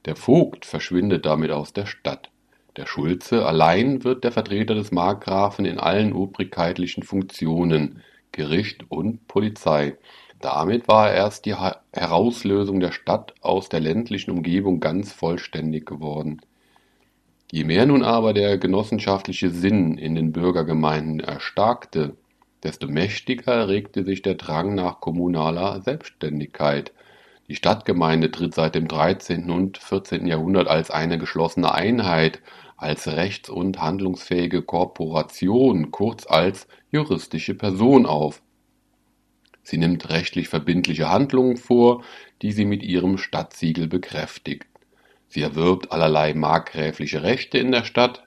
[0.04, 2.30] Der Vogt verschwindet damit aus der Stadt.
[2.76, 8.02] Der Schulze allein wird der Vertreter des Markgrafen in allen obrigkeitlichen Funktionen,
[8.34, 9.96] Gericht und Polizei.
[10.42, 16.42] Damit war erst die Herauslösung der Stadt aus der ländlichen Umgebung ganz vollständig geworden.
[17.50, 22.18] Je mehr nun aber der genossenschaftliche Sinn in den Bürgergemeinden erstarkte,
[22.64, 26.92] desto mächtiger regte sich der Drang nach kommunaler Selbstständigkeit.
[27.48, 29.50] Die Stadtgemeinde tritt seit dem 13.
[29.52, 30.28] und 14.
[30.28, 32.42] Jahrhundert als eine geschlossene Einheit
[32.78, 38.42] als rechts- und handlungsfähige Korporation, kurz als juristische Person auf.
[39.64, 42.04] Sie nimmt rechtlich verbindliche Handlungen vor,
[42.42, 44.68] die sie mit ihrem Stadtsiegel bekräftigt.
[45.28, 48.26] Sie erwirbt allerlei markgräfliche Rechte in der Stadt,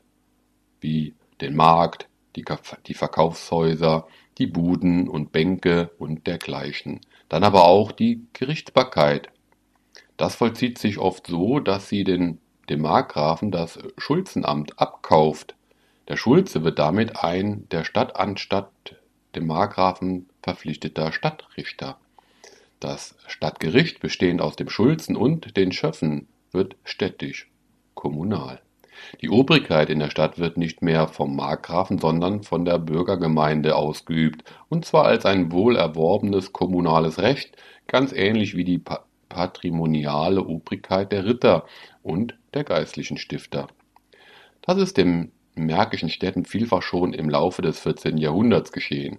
[0.80, 2.44] wie den Markt, die,
[2.86, 4.06] die Verkaufshäuser,
[4.40, 7.00] die Buden und Bänke und dergleichen.
[7.28, 9.28] Dann aber auch die Gerichtsbarkeit.
[10.16, 15.56] Das vollzieht sich oft so, dass sie den dem Markgrafen das Schulzenamt abkauft.
[16.08, 18.96] Der Schulze wird damit ein der Stadt anstatt
[19.34, 21.98] dem Markgrafen verpflichteter Stadtrichter.
[22.78, 27.50] Das Stadtgericht, bestehend aus dem Schulzen und den Schöffen, wird städtisch,
[27.94, 28.60] kommunal.
[29.20, 34.44] Die Obrigkeit in der Stadt wird nicht mehr vom Markgrafen, sondern von der Bürgergemeinde ausgeübt,
[34.68, 38.82] und zwar als ein wohl erworbenes kommunales Recht, ganz ähnlich wie die
[39.28, 41.64] patrimoniale Obrigkeit der Ritter
[42.02, 43.68] und der geistlichen Stifter.
[44.62, 48.18] Das ist den märkischen Städten vielfach schon im Laufe des 14.
[48.18, 49.18] Jahrhunderts geschehen.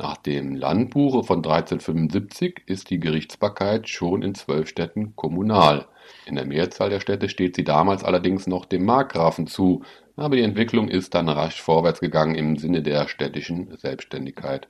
[0.00, 5.86] Nach dem Landbuche von 1375 ist die Gerichtsbarkeit schon in zwölf Städten kommunal.
[6.24, 9.82] In der Mehrzahl der Städte steht sie damals allerdings noch dem Markgrafen zu,
[10.14, 14.68] aber die Entwicklung ist dann rasch vorwärts gegangen im Sinne der städtischen Selbstständigkeit.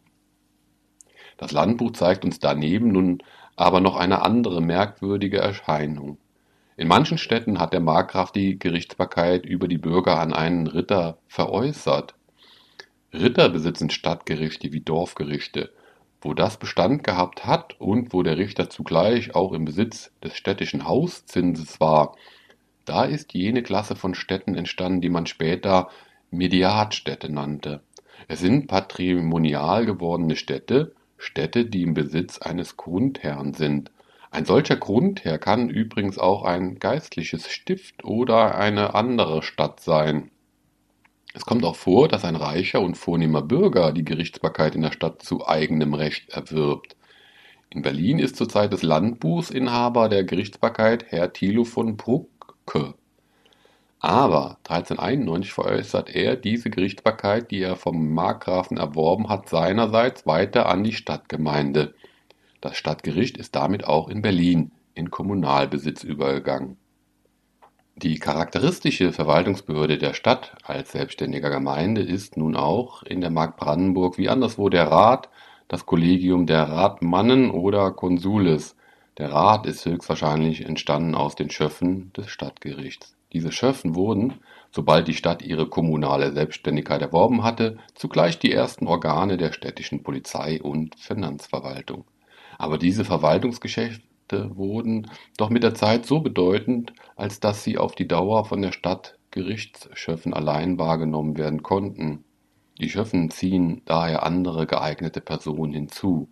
[1.36, 3.22] Das Landbuch zeigt uns daneben nun
[3.54, 6.16] aber noch eine andere merkwürdige Erscheinung.
[6.78, 12.14] In manchen Städten hat der Markgraf die Gerichtsbarkeit über die Bürger an einen Ritter veräußert.
[13.12, 15.70] Ritter besitzen Stadtgerichte wie Dorfgerichte.
[16.20, 20.86] Wo das Bestand gehabt hat und wo der Richter zugleich auch im Besitz des städtischen
[20.86, 22.16] Hauszinses war,
[22.84, 25.88] da ist jene Klasse von Städten entstanden, die man später
[26.30, 27.82] Mediatstädte nannte.
[28.26, 33.90] Es sind patrimonial gewordene Städte, Städte, die im Besitz eines Grundherrn sind.
[34.30, 40.30] Ein solcher Grundherr kann übrigens auch ein geistliches Stift oder eine andere Stadt sein.
[41.38, 45.22] Es kommt auch vor, dass ein reicher und vornehmer Bürger die Gerichtsbarkeit in der Stadt
[45.22, 46.96] zu eigenem Recht erwirbt.
[47.70, 52.94] In Berlin ist zur Zeit des Landbuchs Inhaber der Gerichtsbarkeit Herr Thilo von Brucke
[54.00, 60.82] aber 1391 veräußert er diese Gerichtsbarkeit, die er vom Markgrafen erworben hat, seinerseits weiter an
[60.82, 61.94] die Stadtgemeinde.
[62.60, 66.76] Das Stadtgericht ist damit auch in Berlin in Kommunalbesitz übergegangen.
[68.00, 74.18] Die charakteristische Verwaltungsbehörde der Stadt als selbstständiger Gemeinde ist nun auch in der Mark Brandenburg
[74.18, 75.28] wie anderswo der Rat,
[75.66, 78.76] das Kollegium der Ratmannen oder Consules.
[79.18, 83.16] Der Rat ist höchstwahrscheinlich entstanden aus den Schöffen des Stadtgerichts.
[83.32, 84.34] Diese Schöffen wurden,
[84.70, 90.62] sobald die Stadt ihre kommunale Selbstständigkeit erworben hatte, zugleich die ersten Organe der städtischen Polizei
[90.62, 92.04] und Finanzverwaltung.
[92.58, 98.08] Aber diese Verwaltungsgeschäfte wurden doch mit der Zeit so bedeutend, als dass sie auf die
[98.08, 102.24] Dauer von der Stadt Gerichtsschöffen allein wahrgenommen werden konnten.
[102.80, 106.28] Die Schöffen ziehen daher andere geeignete Personen hinzu,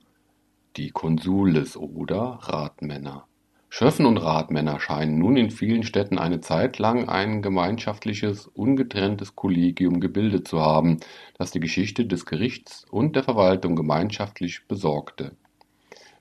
[0.76, 3.26] die Consules oder Ratmänner.
[3.68, 10.00] Schöffen und Ratmänner scheinen nun in vielen Städten eine Zeit lang ein gemeinschaftliches, ungetrenntes Kollegium
[10.00, 10.98] gebildet zu haben,
[11.36, 15.36] das die Geschichte des Gerichts und der Verwaltung gemeinschaftlich besorgte.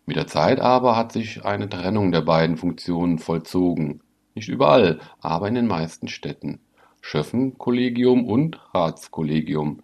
[0.06, 4.02] Mit der Zeit aber hat sich eine Trennung der beiden Funktionen vollzogen,
[4.36, 6.60] nicht überall, aber in den meisten Städten.
[7.02, 9.82] Schöffenkollegium und Ratskollegium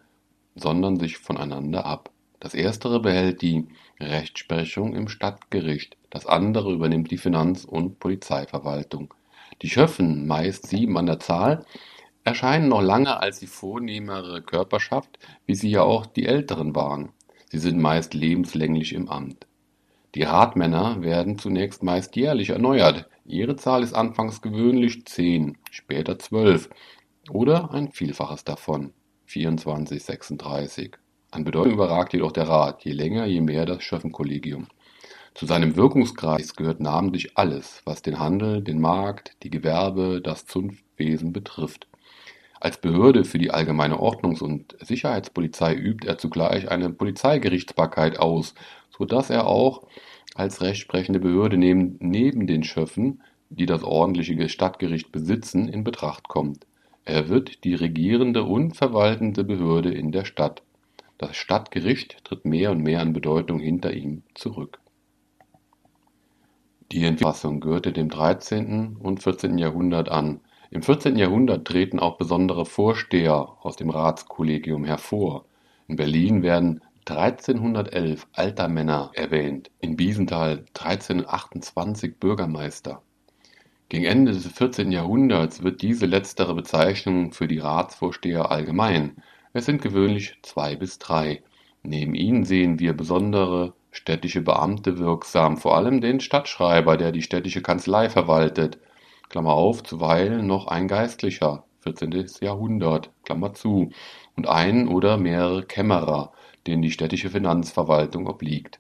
[0.56, 2.12] sondern sich voneinander ab.
[2.40, 3.68] Das erstere behält die
[4.00, 9.14] Rechtsprechung im Stadtgericht, das andere übernimmt die Finanz- und Polizeiverwaltung.
[9.62, 11.66] Die Schöffen, meist sieben an der Zahl,
[12.24, 17.10] erscheinen noch lange als die vornehmere Körperschaft, wie sie ja auch die älteren waren.
[17.50, 19.46] Sie sind meist lebenslänglich im Amt.
[20.14, 23.08] Die Ratmänner werden zunächst meist jährlich erneuert.
[23.26, 26.70] Ihre Zahl ist anfangs gewöhnlich zehn, später zwölf
[27.30, 28.94] oder ein Vielfaches davon,
[29.26, 30.98] 24, 36.
[31.32, 34.68] An Bedeutung überragt jedoch der Rat, je länger, je mehr das Schöffenkollegium.
[35.34, 41.32] Zu seinem Wirkungskreis gehört namentlich alles, was den Handel, den Markt, die Gewerbe, das Zunftwesen
[41.32, 41.88] betrifft.
[42.60, 48.54] Als Behörde für die allgemeine Ordnungs- und Sicherheitspolizei übt er zugleich eine Polizeigerichtsbarkeit aus
[49.02, 49.82] so dass er auch
[50.36, 56.68] als rechtsprechende Behörde neben, neben den Schöffen, die das ordentliche Stadtgericht besitzen, in Betracht kommt.
[57.04, 60.62] Er wird die regierende und verwaltende Behörde in der Stadt.
[61.18, 64.80] Das Stadtgericht tritt mehr und mehr an Bedeutung hinter ihm zurück.
[66.92, 68.98] Die Entfassung gehörte dem 13.
[68.98, 69.58] und 14.
[69.58, 70.42] Jahrhundert an.
[70.70, 71.16] Im 14.
[71.16, 75.46] Jahrhundert treten auch besondere Vorsteher aus dem Ratskollegium hervor.
[75.88, 83.02] In Berlin werden 1311 Altermänner erwähnt, in Biesenthal 1328 Bürgermeister.
[83.90, 84.92] Gegen Ende des 14.
[84.92, 89.18] Jahrhunderts wird diese letztere Bezeichnung für die Ratsvorsteher allgemein.
[89.52, 91.44] Es sind gewöhnlich zwei bis drei.
[91.84, 97.62] Neben ihnen sehen wir besondere städtische Beamte wirksam, vor allem den Stadtschreiber, der die städtische
[97.62, 98.78] Kanzlei verwaltet.
[99.28, 102.28] Klammer auf, zuweilen noch ein Geistlicher, 14.
[102.42, 103.90] Jahrhundert, Klammer zu,
[104.38, 106.32] und ein oder mehrere Kämmerer,
[106.68, 108.80] denen die städtische Finanzverwaltung obliegt.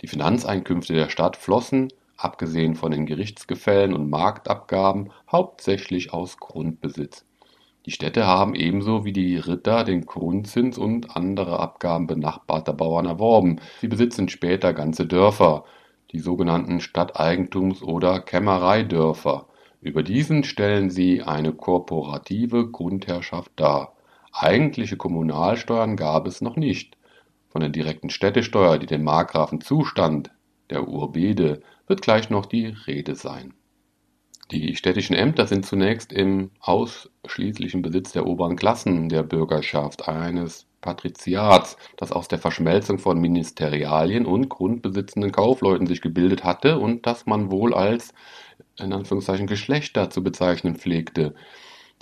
[0.00, 7.24] Die Finanzeinkünfte der Stadt flossen, abgesehen von den Gerichtsgefällen und Marktabgaben, hauptsächlich aus Grundbesitz.
[7.86, 13.60] Die Städte haben ebenso wie die Ritter den Grundzins und andere Abgaben benachbarter Bauern erworben.
[13.80, 15.64] Sie besitzen später ganze Dörfer,
[16.12, 19.46] die sogenannten Stadteigentums- oder Kämmereidörfer.
[19.80, 23.94] Über diesen stellen sie eine korporative Grundherrschaft dar.
[24.32, 26.96] Eigentliche Kommunalsteuern gab es noch nicht.
[27.52, 30.30] Von der direkten Städtesteuer, die dem Markgrafen zustand,
[30.70, 33.52] der Urbede, wird gleich noch die Rede sein.
[34.50, 41.76] Die städtischen Ämter sind zunächst im ausschließlichen Besitz der oberen Klassen der Bürgerschaft, eines Patriziats,
[41.98, 47.50] das aus der Verschmelzung von Ministerialien und grundbesitzenden Kaufleuten sich gebildet hatte und das man
[47.50, 48.14] wohl als
[48.78, 51.34] in Anführungszeichen Geschlechter zu bezeichnen pflegte.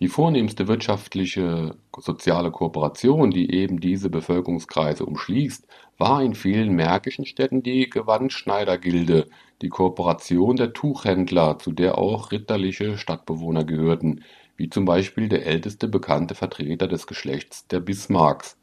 [0.00, 5.66] Die vornehmste wirtschaftliche soziale Kooperation, die eben diese Bevölkerungskreise umschließt,
[5.98, 9.28] war in vielen märkischen Städten die Gewandschneidergilde,
[9.60, 14.24] die Kooperation der Tuchhändler, zu der auch ritterliche Stadtbewohner gehörten,
[14.56, 18.58] wie zum Beispiel der älteste bekannte Vertreter des Geschlechts der Bismarcks,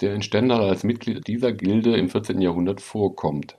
[0.00, 2.40] der in Stendal als Mitglied dieser Gilde im 14.
[2.40, 3.58] Jahrhundert vorkommt.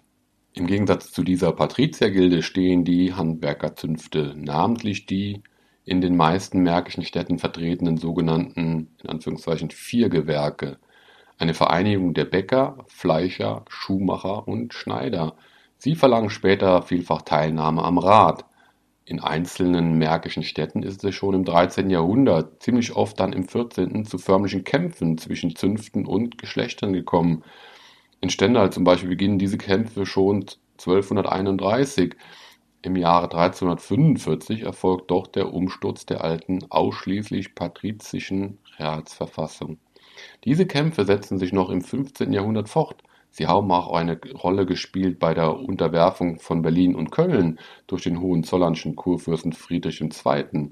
[0.54, 5.44] Im Gegensatz zu dieser Patriziergilde stehen die Handwerkerzünfte, namentlich die
[5.86, 10.78] in den meisten märkischen Städten vertretenen sogenannten in Anführungszeichen Viergewerke,
[11.38, 15.36] eine Vereinigung der Bäcker, Fleischer, Schuhmacher und Schneider.
[15.78, 18.46] Sie verlangen später vielfach Teilnahme am Rat.
[19.06, 21.90] In einzelnen märkischen Städten ist es schon im 13.
[21.90, 24.06] Jahrhundert, ziemlich oft dann im 14.
[24.06, 27.44] zu förmlichen Kämpfen zwischen Zünften und Geschlechtern gekommen.
[28.22, 30.46] In Stendal zum Beispiel beginnen diese Kämpfe schon
[30.78, 32.16] 1231.
[32.82, 39.80] Im Jahre 1345 erfolgt doch der Umsturz der alten ausschließlich patrizischen Ratsverfassung.
[40.46, 42.32] Diese Kämpfe setzen sich noch im 15.
[42.32, 43.04] Jahrhundert fort.
[43.32, 48.22] Sie haben auch eine Rolle gespielt bei der Unterwerfung von Berlin und Köln durch den
[48.22, 50.70] Hohenzollernschen Kurfürsten Friedrich II.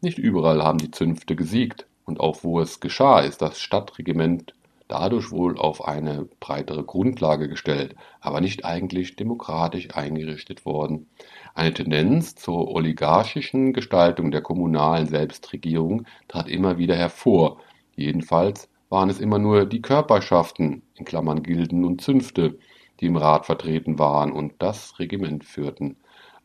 [0.00, 4.54] Nicht überall haben die Zünfte gesiegt, und auch wo es geschah, ist das Stadtregiment
[4.92, 11.06] dadurch wohl auf eine breitere Grundlage gestellt, aber nicht eigentlich demokratisch eingerichtet worden.
[11.54, 17.58] Eine Tendenz zur oligarchischen Gestaltung der kommunalen Selbstregierung trat immer wieder hervor,
[17.94, 22.58] jedenfalls waren es immer nur die Körperschaften in Klammern (Gilden und Zünfte),
[23.00, 25.96] die im Rat vertreten waren und das Regiment führten.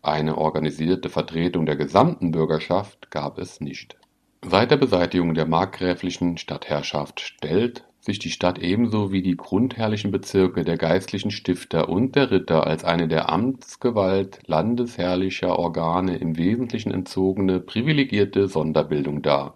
[0.02, 3.98] Eine organisierte Vertretung der gesamten Bürgerschaft gab es nicht.
[4.46, 10.64] Seit der Beseitigung der markgräflichen Stadtherrschaft stellt sich die Stadt ebenso wie die grundherrlichen Bezirke
[10.64, 17.60] der geistlichen Stifter und der Ritter als eine der Amtsgewalt landesherrlicher Organe im Wesentlichen entzogene,
[17.60, 19.56] privilegierte Sonderbildung dar.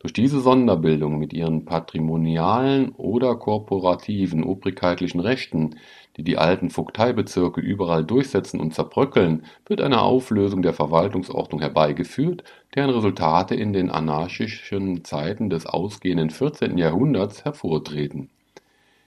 [0.00, 5.76] Durch diese Sonderbildung mit ihren patrimonialen oder korporativen obrigkeitlichen Rechten,
[6.20, 12.44] die die alten Vogteibezirke überall durchsetzen und zerbröckeln, wird eine Auflösung der Verwaltungsordnung herbeigeführt,
[12.74, 16.76] deren Resultate in den anarchischen Zeiten des ausgehenden 14.
[16.76, 18.28] Jahrhunderts hervortreten.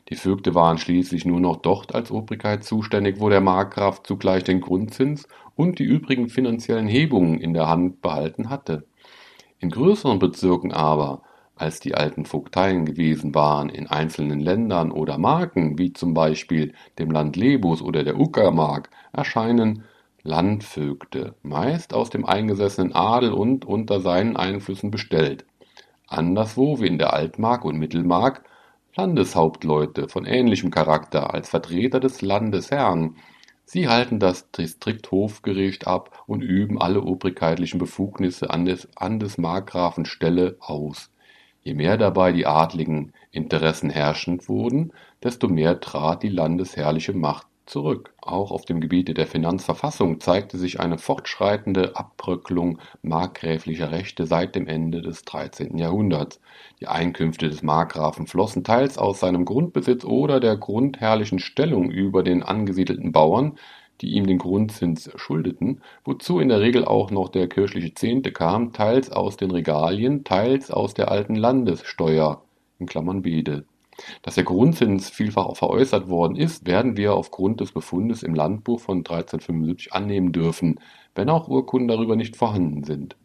[0.09, 4.59] Die Vögte waren schließlich nur noch dort als Obrigkeit zuständig, wo der Markgraf zugleich den
[4.59, 8.87] Grundzins und die übrigen finanziellen Hebungen in der Hand behalten hatte
[9.63, 11.21] in größeren Bezirken aber,
[11.55, 17.11] als die alten Vogteien gewesen waren, in einzelnen Ländern oder Marken, wie zum Beispiel dem
[17.11, 19.83] Land Lebus oder der Uckermark, erscheinen
[20.23, 25.45] Landvögte, meist aus dem eingesessenen Adel und unter seinen Einflüssen bestellt.
[26.07, 28.43] Anderswo, wie in der Altmark und Mittelmark,
[28.95, 33.15] Landeshauptleute von ähnlichem Charakter als Vertreter des Landesherrn,
[33.65, 40.05] Sie halten das Distrikthofgericht ab und üben alle obrigkeitlichen Befugnisse an des, an des Markgrafen
[40.05, 41.12] Stelle aus.
[41.63, 44.91] Je mehr dabei die adligen Interessen herrschend wurden,
[45.23, 48.13] desto mehr trat die landesherrliche Macht zurück.
[48.21, 54.67] Auch auf dem Gebiete der Finanzverfassung zeigte sich eine fortschreitende Abbröckelung markgräflicher Rechte seit dem
[54.67, 55.77] Ende des 13.
[55.77, 56.41] Jahrhunderts.
[56.81, 62.43] Die Einkünfte des Markgrafen flossen teils aus seinem Grundbesitz oder der grundherrlichen Stellung über den
[62.43, 63.57] angesiedelten Bauern,
[64.03, 68.73] die ihm den Grundzins schuldeten, wozu in der Regel auch noch der kirchliche Zehnte kam,
[68.73, 72.43] teils aus den Regalien, teils aus der alten Landessteuer
[72.79, 73.65] (Bede).
[74.21, 78.81] Dass der Grundzins vielfach auch veräußert worden ist, werden wir aufgrund des Befundes im Landbuch
[78.81, 80.79] von 1375 annehmen dürfen,
[81.15, 83.15] wenn auch Urkunden darüber nicht vorhanden sind.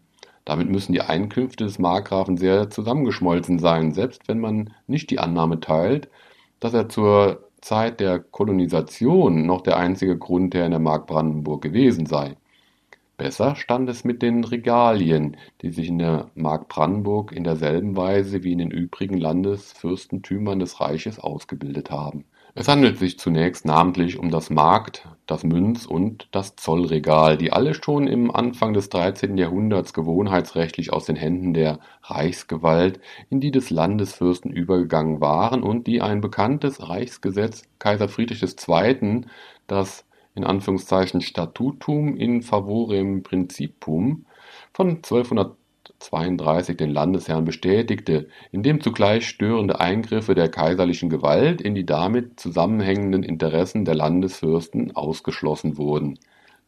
[0.45, 5.61] Damit müssen die Einkünfte des Markgrafen sehr zusammengeschmolzen sein, selbst wenn man nicht die Annahme
[5.61, 6.09] teilt,
[6.61, 12.07] dass er zur Zeit der Kolonisation noch der einzige Grundherr in der Mark Brandenburg gewesen
[12.07, 12.37] sei
[13.19, 18.45] Besser stand es mit den Regalien, die sich in der Mark Brandenburg in derselben Weise
[18.45, 22.27] wie in den übrigen Landesfürstentümern des Reiches ausgebildet haben.
[22.55, 27.75] Es handelt sich zunächst namentlich um das Markt, das Münz und das Zollregal, die alle
[27.75, 29.37] schon im Anfang des 13.
[29.37, 32.99] Jahrhunderts gewohnheitsrechtlich aus den Händen der Reichsgewalt
[33.29, 39.27] in die des Landesfürsten übergegangen waren und die ein bekanntes Reichsgesetz Kaiser Friedrich II.,
[39.67, 44.25] das in Anführungszeichen Statutum in favorem principum
[44.73, 45.03] von
[46.01, 52.39] 1232 den Landesherren bestätigte, in dem zugleich störende Eingriffe der kaiserlichen Gewalt in die damit
[52.41, 56.19] zusammenhängenden Interessen der Landesfürsten ausgeschlossen wurden.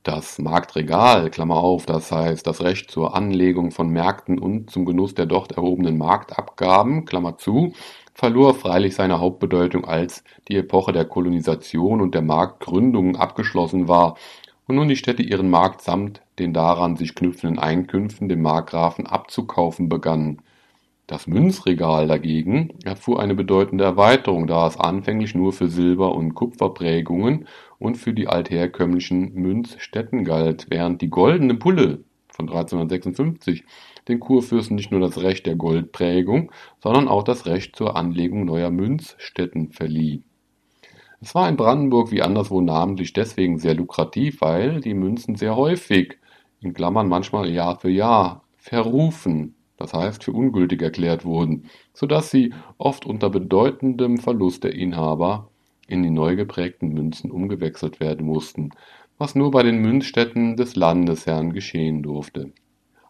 [0.03, 5.27] Das Marktregal auf, das heißt das Recht zur Anlegung von Märkten und zum Genuss der
[5.27, 7.05] dort erhobenen Marktabgaben
[7.37, 7.75] zu
[8.15, 14.17] verlor freilich seine Hauptbedeutung, als die Epoche der Kolonisation und der Marktgründung abgeschlossen war
[14.67, 19.89] und nun die Städte ihren Markt samt den daran sich knüpfenden Einkünften dem Markgrafen abzukaufen
[19.89, 20.43] begannen.
[21.07, 27.47] Das Münzregal dagegen erfuhr eine bedeutende Erweiterung, da es anfänglich nur für Silber- und Kupferprägungen
[27.79, 33.65] und für die altherkömmlichen Münzstätten galt, während die Goldene Pulle von 1356
[34.09, 38.71] den Kurfürsten nicht nur das Recht der Goldprägung, sondern auch das Recht zur Anlegung neuer
[38.71, 40.23] Münzstätten verlieh.
[41.21, 46.19] Es war in Brandenburg wie anderswo namentlich deswegen sehr lukrativ, weil die Münzen sehr häufig
[46.61, 52.31] in Klammern (manchmal Jahr für Jahr) verrufen, das heißt für ungültig erklärt wurden, so dass
[52.31, 55.49] sie oft unter bedeutendem Verlust der Inhaber
[55.87, 58.71] in die neu geprägten Münzen umgewechselt werden mussten,
[59.19, 62.53] was nur bei den Münzstätten des Landesherrn geschehen durfte.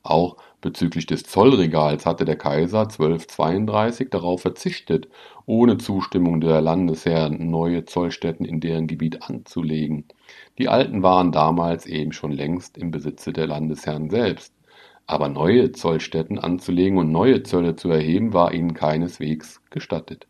[0.03, 5.09] Auch bezüglich des Zollregals hatte der Kaiser 1232 darauf verzichtet,
[5.45, 10.07] ohne Zustimmung der Landesherren neue Zollstätten in deren Gebiet anzulegen.
[10.61, 14.53] Die alten waren damals eben schon längst im Besitze der Landesherren selbst.
[15.07, 20.27] Aber neue Zollstätten anzulegen und neue Zölle zu erheben, war ihnen keineswegs gestattet.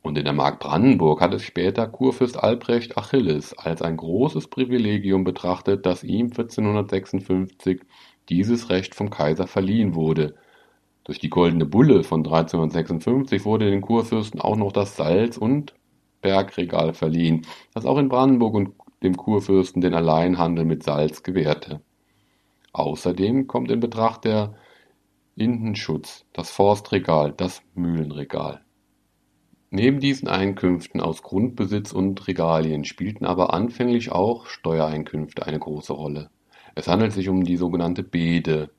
[0.00, 5.22] Und in der Mark Brandenburg hat es später Kurfürst Albrecht Achilles als ein großes Privilegium
[5.22, 7.82] betrachtet, dass ihm 1456
[8.30, 10.34] dieses Recht vom Kaiser verliehen wurde.
[11.04, 15.74] Durch die Goldene Bulle von 1356 wurde den Kurfürsten auch noch das Salz- und
[16.22, 18.72] Bergregal verliehen, das auch in Brandenburg und
[19.06, 21.80] dem Kurfürsten den Alleinhandel mit Salz gewährte.
[22.72, 24.54] Außerdem kommt in Betracht der
[25.36, 28.62] Indenschutz, das Forstregal, das Mühlenregal.
[29.70, 36.30] Neben diesen Einkünften aus Grundbesitz und Regalien spielten aber anfänglich auch Steuereinkünfte eine große Rolle.
[36.74, 38.70] Es handelt sich um die sogenannte Bede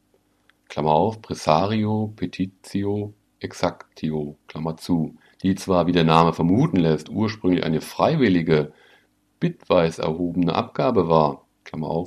[0.68, 7.64] Klammer auf, (Praesario petitio exactio), Klammer zu, die zwar, wie der Name vermuten lässt, ursprünglich
[7.64, 8.74] eine freiwillige,
[9.40, 11.44] bitweis erhobene Abgabe war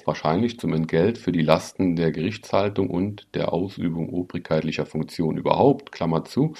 [0.06, 6.24] (wahrscheinlich zum Entgelt für die Lasten der Gerichtshaltung und der Ausübung obrigkeitlicher Funktionen überhaupt), Klammer
[6.24, 6.54] zu,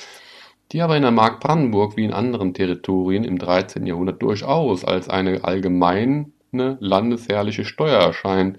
[0.72, 3.86] die aber in der Mark Brandenburg wie in anderen Territorien im 13.
[3.86, 8.58] Jahrhundert durchaus als eine allgemeine landesherrliche Steuer erscheint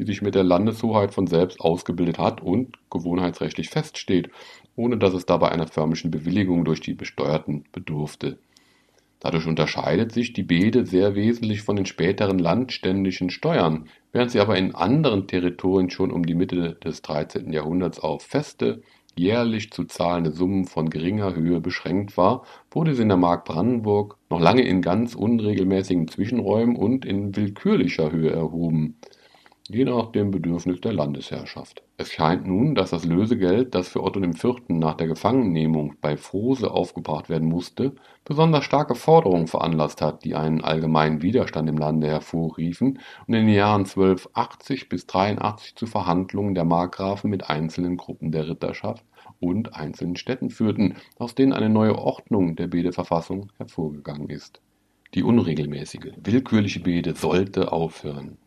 [0.00, 4.30] die sich mit der Landeshoheit von selbst ausgebildet hat und gewohnheitsrechtlich feststeht,
[4.74, 8.38] ohne dass es dabei einer förmlichen Bewilligung durch die Besteuerten bedurfte.
[9.20, 14.56] Dadurch unterscheidet sich die Bede sehr wesentlich von den späteren landständischen Steuern, während sie aber
[14.56, 17.52] in anderen Territorien schon um die Mitte des 13.
[17.52, 18.82] Jahrhunderts auf feste,
[19.14, 24.16] jährlich zu zahlende Summen von geringer Höhe beschränkt war, wurde sie in der Mark Brandenburg
[24.30, 28.96] noch lange in ganz unregelmäßigen Zwischenräumen und in willkürlicher Höhe erhoben
[29.72, 31.82] je nach dem Bedürfnis der Landesherrschaft.
[31.96, 34.62] Es scheint nun, dass das Lösegeld, das für Otto IV.
[34.68, 37.94] nach der Gefangennehmung bei Frose aufgebracht werden musste,
[38.24, 43.54] besonders starke Forderungen veranlasst hat, die einen allgemeinen Widerstand im Lande hervorriefen und in den
[43.54, 49.04] Jahren 1280 bis 83 zu Verhandlungen der Markgrafen mit einzelnen Gruppen der Ritterschaft
[49.38, 54.60] und einzelnen Städten führten, aus denen eine neue Ordnung der Bedeverfassung hervorgegangen ist.
[55.14, 58.38] Die unregelmäßige, willkürliche Bede sollte aufhören.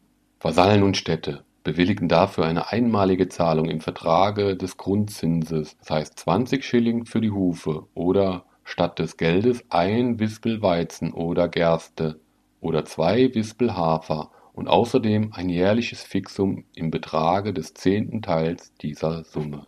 [0.44, 6.66] Vasallen und Städte bewilligten dafür eine einmalige Zahlung im Vertrage des Grundzinses, das heißt 20
[6.66, 12.20] Schilling für die Hufe oder statt des Geldes ein Wispel Weizen oder Gerste
[12.60, 19.24] oder zwei Wispel Hafer und außerdem ein jährliches Fixum im Betrage des zehnten Teils dieser
[19.24, 19.68] Summe.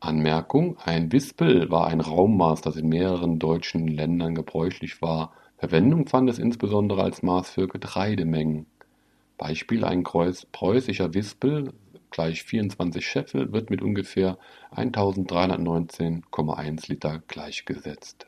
[0.00, 5.30] Anmerkung: Ein Wispel war ein Raummaß, das in mehreren deutschen Ländern gebräuchlich war.
[5.58, 8.66] Verwendung fand es insbesondere als Maß für Getreidemengen
[9.38, 11.72] Beispiel: Ein preußischer Wispel
[12.10, 14.38] gleich 24 Scheffel wird mit ungefähr
[14.74, 18.26] 1319,1 Liter gleichgesetzt.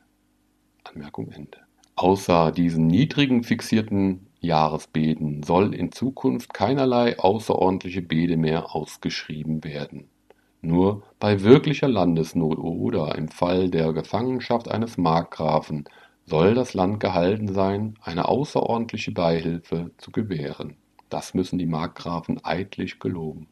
[0.83, 1.57] Anmerkung Ende.
[1.95, 10.07] Außer diesen niedrigen fixierten Jahresbeden soll in Zukunft keinerlei außerordentliche Bede mehr ausgeschrieben werden.
[10.61, 15.85] Nur bei wirklicher Landesnot oder im Fall der Gefangenschaft eines Markgrafen
[16.25, 20.75] soll das Land gehalten sein, eine außerordentliche Beihilfe zu gewähren
[21.09, 23.47] das müssen die Markgrafen eidlich geloben.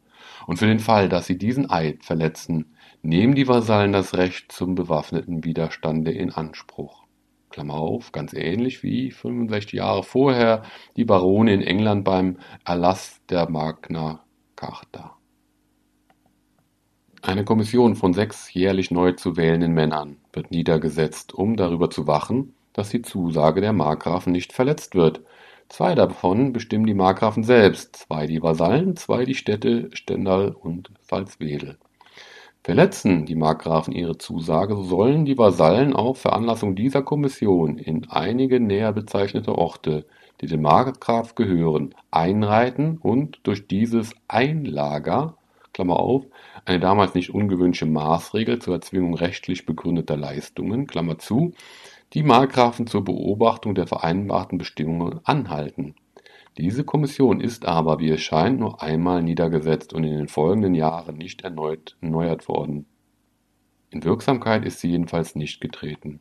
[0.45, 4.75] Und für den Fall, dass sie diesen Eid verletzen, nehmen die Vasallen das Recht zum
[4.75, 7.05] bewaffneten Widerstande in Anspruch.
[7.49, 10.63] Klammer auf, ganz ähnlich wie 65 Jahre vorher
[10.95, 14.23] die Barone in England beim Erlass der Magna
[14.55, 15.17] Carta.
[17.21, 22.53] Eine Kommission von sechs jährlich neu zu wählenden Männern wird niedergesetzt, um darüber zu wachen,
[22.73, 25.21] dass die Zusage der Markgrafen nicht verletzt wird
[25.69, 31.77] Zwei davon bestimmen die Markgrafen selbst, zwei die Vasallen, zwei die Städte Stendal und Salzwedel.
[32.63, 38.59] Verletzen die Markgrafen ihre Zusage, so sollen die Vasallen auf Veranlassung dieser Kommission in einige
[38.59, 40.05] näher bezeichnete Orte,
[40.41, 45.37] die dem Markgraf gehören, einreiten und durch dieses Einlager
[45.77, 46.25] Klammer auf,
[46.65, 51.53] eine damals nicht ungewöhnliche Maßregel zur Erzwingung rechtlich begründeter Leistungen Klammer zu,
[52.13, 55.95] die Markgrafen zur Beobachtung der vereinbarten Bestimmungen anhalten.
[56.57, 61.17] Diese Kommission ist aber, wie es scheint, nur einmal niedergesetzt und in den folgenden Jahren
[61.17, 62.87] nicht erneut erneuert worden.
[63.91, 66.19] In Wirksamkeit ist sie jedenfalls nicht getreten.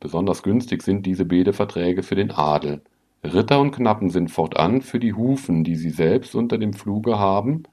[0.00, 2.82] Besonders günstig sind diese Bedeverträge für den Adel.
[3.22, 7.64] Ritter und Knappen sind fortan für die Hufen, die sie selbst unter dem Pfluge haben,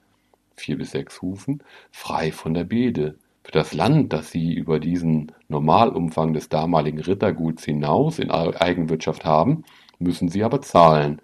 [0.55, 3.17] vier bis sechs Hufen, frei von der Bede.
[3.43, 9.63] Für das Land, das sie über diesen Normalumfang des damaligen Ritterguts hinaus in Eigenwirtschaft haben,
[9.99, 11.21] müssen sie aber zahlen.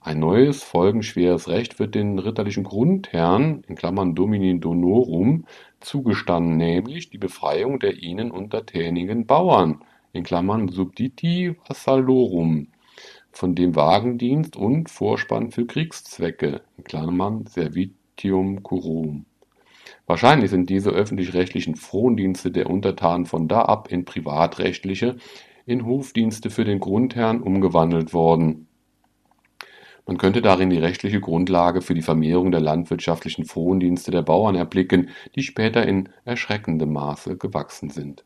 [0.00, 5.44] Ein neues, folgenschweres Recht wird den ritterlichen Grundherren in Klammern (Domini Donorum)
[5.80, 12.68] zugestanden, nämlich die Befreiung der ihnen untertänigen Bauern in Klammern (Subditi vassallorum)
[13.30, 19.26] von dem Wagendienst und Vorspann für Kriegszwecke in Klammern (Servitium curum).
[20.10, 25.14] Wahrscheinlich sind diese öffentlich-rechtlichen Frondienste der Untertanen von da ab in privatrechtliche,
[25.66, 28.66] in Hofdienste für den Grundherrn umgewandelt worden.
[30.08, 35.10] Man könnte darin die rechtliche Grundlage für die Vermehrung der landwirtschaftlichen Frondienste der Bauern erblicken,
[35.36, 38.24] die später in erschreckendem Maße gewachsen sind.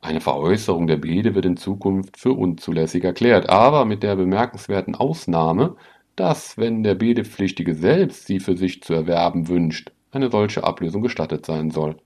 [0.00, 5.76] Eine Veräußerung der Beede wird in Zukunft für unzulässig erklärt, aber mit der bemerkenswerten Ausnahme,
[6.16, 11.46] dass, wenn der Bedepflichtige selbst sie für sich zu erwerben wünscht, eine solche Ablösung gestattet
[11.46, 11.96] sein soll.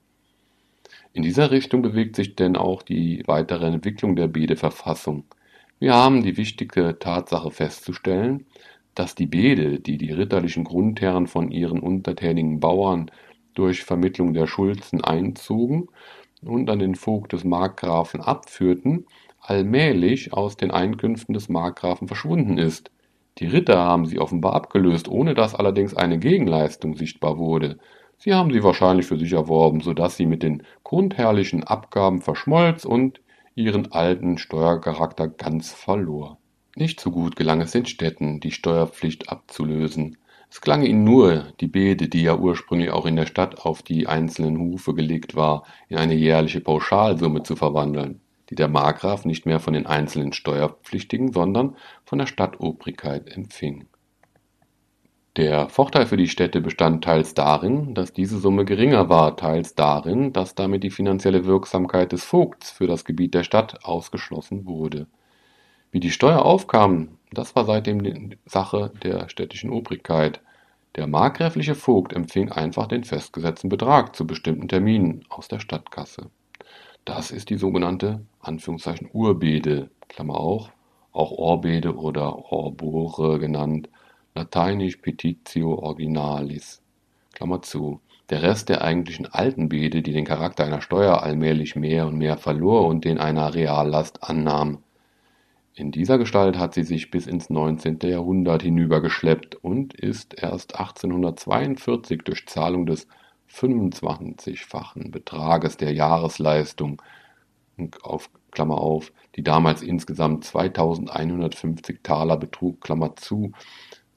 [1.13, 5.25] In dieser Richtung bewegt sich denn auch die weitere Entwicklung der Bede-Verfassung.
[5.79, 8.47] Wir haben die wichtige Tatsache festzustellen,
[8.95, 13.11] dass die Bede, die die ritterlichen Grundherren von ihren untertänigen Bauern
[13.55, 15.89] durch Vermittlung der Schulzen einzogen
[16.43, 19.07] und an den Vogt des Markgrafen abführten,
[19.41, 22.91] allmählich aus den Einkünften des Markgrafen verschwunden ist.
[23.39, 27.79] Die Ritter haben sie offenbar abgelöst, ohne dass allerdings eine Gegenleistung sichtbar wurde.
[28.24, 32.85] Sie haben sie wahrscheinlich für sich erworben, so dass sie mit den grundherrlichen Abgaben verschmolz
[32.85, 33.20] und
[33.57, 36.39] ihren alten Steuercharakter ganz verlor.
[36.77, 40.19] Nicht so gut gelang es den Städten, die Steuerpflicht abzulösen.
[40.49, 44.07] Es gelang ihnen nur, die Beete, die ja ursprünglich auch in der Stadt auf die
[44.07, 48.20] einzelnen Hufe gelegt war, in eine jährliche Pauschalsumme zu verwandeln,
[48.51, 51.74] die der Markgraf nicht mehr von den einzelnen Steuerpflichtigen, sondern
[52.05, 53.89] von der Stadtobrigkeit empfing.
[55.37, 60.35] Der Vorteil für die Städte bestand teils darin, dass diese Summe geringer war, teils darin,
[60.35, 65.07] dass damit die finanzielle Wirksamkeit des Vogts für das Gebiet der Stadt ausgeschlossen wurde.
[65.91, 70.43] Wie die Steuer aufkam, das war seitdem Sache der städtischen Obrigkeit.
[70.97, 76.29] Der markgräfliche Vogt empfing einfach den festgesetzten Betrag zu bestimmten Terminen aus der Stadtkasse.
[77.07, 80.73] Das ist die sogenannte Anführungszeichen Urbede, Klammer auf,
[81.13, 83.89] auch Orbede oder Orbore genannt,
[84.35, 86.83] lateinisch Petitio Originalis,
[87.33, 88.01] Klammer zu.
[88.31, 92.39] Der Rest der eigentlichen alten Bede, die den Charakter einer Steuer allmählich mehr und mehr
[92.39, 94.79] verlor und den einer Reallast annahm.
[95.75, 97.99] In dieser Gestalt hat sie sich bis ins 19.
[98.03, 103.07] Jahrhundert hinübergeschleppt und ist erst 1842 durch Zahlung des
[103.51, 107.03] 25-fachen Betrages der Jahresleistung
[108.03, 113.53] auf Klammer auf, die damals insgesamt 2150 Taler betrug, Klammer zu,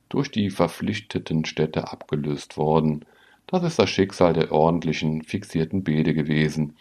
[0.10, 3.06] durch die verpflichteten Städte abgelöst worden.
[3.48, 6.76] Das ist das Schicksal der ordentlichen, fixierten Bede gewesen.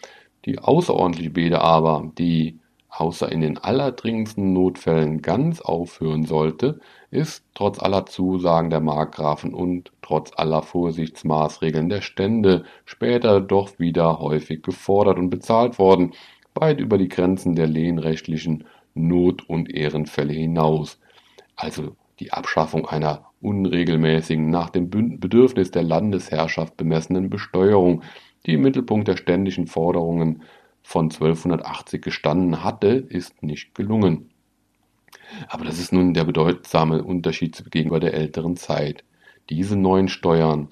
[0.45, 6.81] Die außerordentliche Bede aber, die außer in den allerdringendsten Notfällen ganz aufhören sollte,
[7.11, 14.21] ist trotz aller Zusagen der Markgrafen und trotz aller Vorsichtsmaßregeln der Stände später doch wieder
[14.21, 16.13] häufig gefordert und bezahlt worden,
[16.55, 18.65] weit über die Grenzen der lehnrechtlichen
[18.95, 21.01] Not- und Ehrenfälle hinaus.
[21.57, 28.03] Also die Abschaffung einer unregelmäßigen, nach dem Bedürfnis der Landesherrschaft bemessenen Besteuerung,
[28.47, 30.43] die im Mittelpunkt der ständischen Forderungen
[30.83, 34.31] von 1280 gestanden hatte, ist nicht gelungen.
[35.49, 39.05] Aber das ist nun der bedeutsame Unterschied gegenüber der älteren Zeit.
[39.51, 40.69] Diese neuen Steuern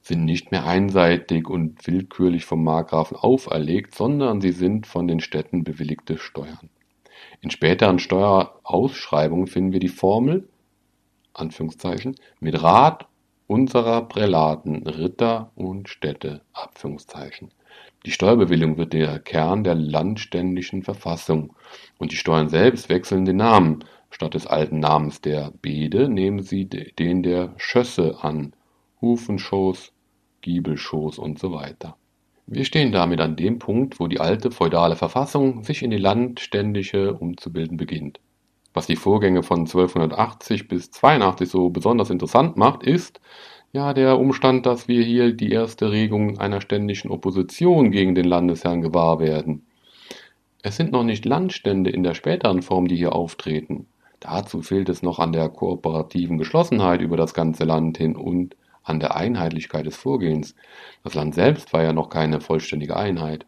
[0.00, 5.64] sind nicht mehr einseitig und willkürlich vom Markgrafen auferlegt, sondern sie sind von den Städten
[5.64, 6.70] bewilligte Steuern.
[7.40, 10.48] In späteren Steuerausschreibungen finden wir die Formel
[12.40, 13.06] mit Rat
[13.46, 16.42] unserer Prälaten, Ritter und Städte.
[18.04, 21.54] Die Steuerbewilligung wird der Kern der landständischen Verfassung,
[21.98, 23.84] und die Steuern selbst wechseln den Namen.
[24.10, 28.54] Statt des alten Namens der Bede nehmen sie den der Schösse an,
[29.00, 29.92] Hufenschoß,
[30.40, 31.96] Giebelschoß und so weiter.
[32.46, 37.14] Wir stehen damit an dem Punkt, wo die alte feudale Verfassung sich in die landständische
[37.14, 38.20] umzubilden beginnt.
[38.76, 43.22] Was die Vorgänge von 1280 bis 82 so besonders interessant macht, ist,
[43.72, 48.82] ja, der Umstand, dass wir hier die erste Regung einer ständischen Opposition gegen den Landesherrn
[48.82, 49.64] gewahr werden.
[50.60, 53.86] Es sind noch nicht Landstände in der späteren Form, die hier auftreten.
[54.20, 59.00] Dazu fehlt es noch an der kooperativen Geschlossenheit über das ganze Land hin und an
[59.00, 60.54] der Einheitlichkeit des Vorgehens.
[61.02, 63.46] Das Land selbst war ja noch keine vollständige Einheit.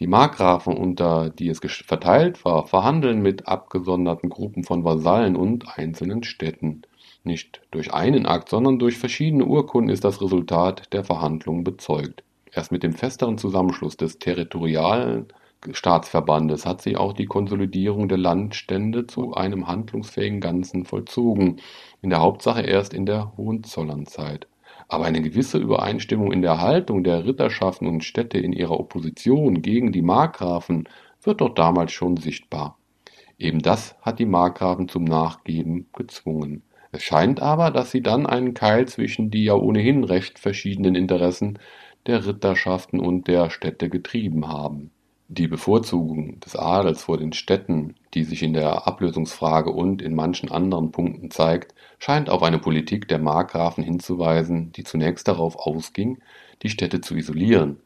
[0.00, 6.22] Die Markgrafen, unter die es verteilt war, verhandeln mit abgesonderten Gruppen von Vasallen und einzelnen
[6.22, 6.82] Städten.
[7.22, 12.24] Nicht durch einen Akt, sondern durch verschiedene Urkunden ist das Resultat der Verhandlungen bezeugt.
[12.50, 15.26] Erst mit dem festeren Zusammenschluss des territorialen
[15.70, 21.60] Staatsverbandes hat sich auch die Konsolidierung der Landstände zu einem handlungsfähigen Ganzen vollzogen,
[22.00, 24.48] in der Hauptsache erst in der Hohenzollernzeit.
[24.92, 29.92] Aber eine gewisse Übereinstimmung in der Haltung der Ritterschaften und Städte in ihrer Opposition gegen
[29.92, 30.88] die Markgrafen
[31.22, 32.76] wird dort damals schon sichtbar.
[33.38, 36.64] Eben das hat die Markgrafen zum Nachgeben gezwungen.
[36.90, 41.60] Es scheint aber, dass sie dann einen Keil zwischen die ja ohnehin recht verschiedenen Interessen
[42.06, 44.90] der Ritterschaften und der Städte getrieben haben.
[45.32, 50.50] Die Bevorzugung des Adels vor den Städten, die sich in der Ablösungsfrage und in manchen
[50.50, 56.18] anderen Punkten zeigt, scheint auf eine Politik der Markgrafen hinzuweisen, die zunächst darauf ausging,
[56.64, 57.76] die Städte zu isolieren.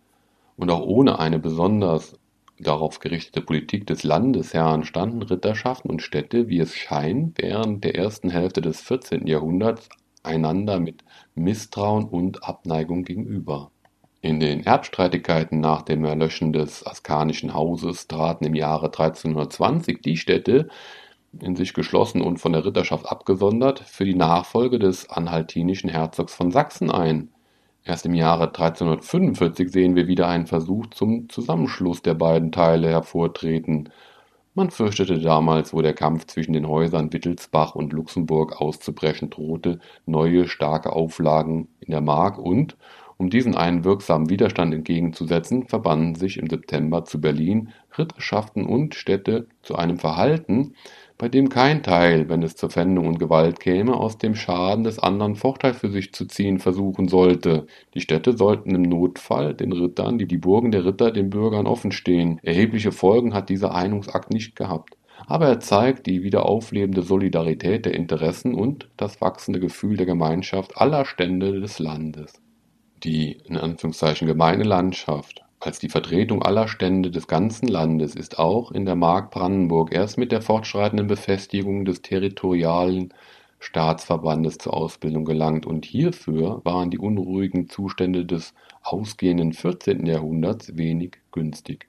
[0.56, 2.18] Und auch ohne eine besonders
[2.58, 8.30] darauf gerichtete Politik des Landesherrn standen Ritterschaften und Städte, wie es scheint, während der ersten
[8.30, 9.26] Hälfte des 14.
[9.26, 9.90] Jahrhunderts
[10.22, 11.04] einander mit
[11.34, 13.70] Misstrauen und Abneigung gegenüber.
[14.24, 20.68] In den Erbstreitigkeiten nach dem Erlöschen des Askanischen Hauses traten im Jahre 1320 die Städte,
[21.42, 26.50] in sich geschlossen und von der Ritterschaft abgesondert, für die Nachfolge des anhaltinischen Herzogs von
[26.50, 27.28] Sachsen ein.
[27.84, 33.90] Erst im Jahre 1345 sehen wir wieder einen Versuch zum Zusammenschluss der beiden Teile hervortreten.
[34.54, 40.48] Man fürchtete damals, wo der Kampf zwischen den Häusern Wittelsbach und Luxemburg auszubrechen drohte, neue
[40.48, 42.78] starke Auflagen in der Mark und
[43.16, 49.46] um diesen einen wirksamen Widerstand entgegenzusetzen, verbanden sich im September zu Berlin Ritterschaften und Städte
[49.62, 50.74] zu einem Verhalten,
[51.16, 54.98] bei dem kein Teil, wenn es zur Pfändung und Gewalt käme, aus dem Schaden des
[54.98, 57.66] anderen Vorteil für sich zu ziehen versuchen sollte.
[57.94, 62.40] Die Städte sollten im Notfall den Rittern, die die Burgen der Ritter den Bürgern offenstehen.
[62.42, 64.96] Erhebliche Folgen hat dieser Einungsakt nicht gehabt.
[65.26, 70.76] Aber er zeigt die wieder auflebende Solidarität der Interessen und das wachsende Gefühl der Gemeinschaft
[70.76, 72.43] aller Stände des Landes
[73.02, 78.70] die in Anführungszeichen gemeine Landschaft als die Vertretung aller Stände des ganzen Landes ist auch
[78.70, 83.14] in der Mark Brandenburg erst mit der fortschreitenden Befestigung des territorialen
[83.60, 88.52] Staatsverbandes zur Ausbildung gelangt und hierfür waren die unruhigen Zustände des
[88.82, 90.04] ausgehenden 14.
[90.04, 91.88] Jahrhunderts wenig günstig.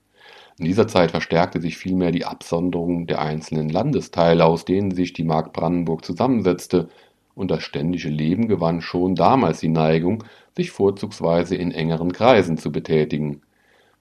[0.57, 5.26] In dieser Zeit verstärkte sich vielmehr die Absonderung der einzelnen Landesteile, aus denen sich die
[5.26, 6.88] Mark Brandenburg zusammensetzte,
[7.34, 10.23] und das ständische Leben gewann schon damals die Neigung,
[10.56, 13.41] sich vorzugsweise in engeren Kreisen zu betätigen.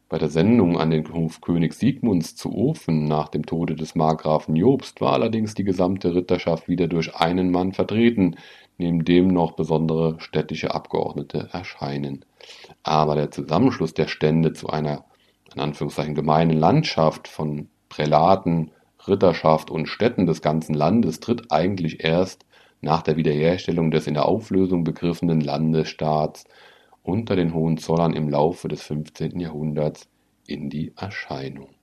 [0.09, 4.55] Bei der Sendung an den Hof König Sigmunds zu Ofen nach dem Tode des Markgrafen
[4.55, 8.37] Jobst war allerdings die gesamte Ritterschaft wieder durch einen Mann vertreten,
[8.79, 12.25] neben dem noch besondere städtische Abgeordnete erscheinen.
[12.83, 15.05] Aber der Zusammenschluss der Stände zu einer
[15.55, 18.73] in Anführungszeichen gemeinen Landschaft von Prälaten,
[19.07, 22.45] Ritterschaft und Städten des ganzen Landes tritt eigentlich erst
[22.85, 26.45] nach der Wiederherstellung des in der Auflösung begriffenen Landesstaats
[27.03, 29.41] unter den Hohenzollern im Laufe des 15.
[29.41, 30.09] Jahrhunderts
[30.47, 31.74] in die Erscheinung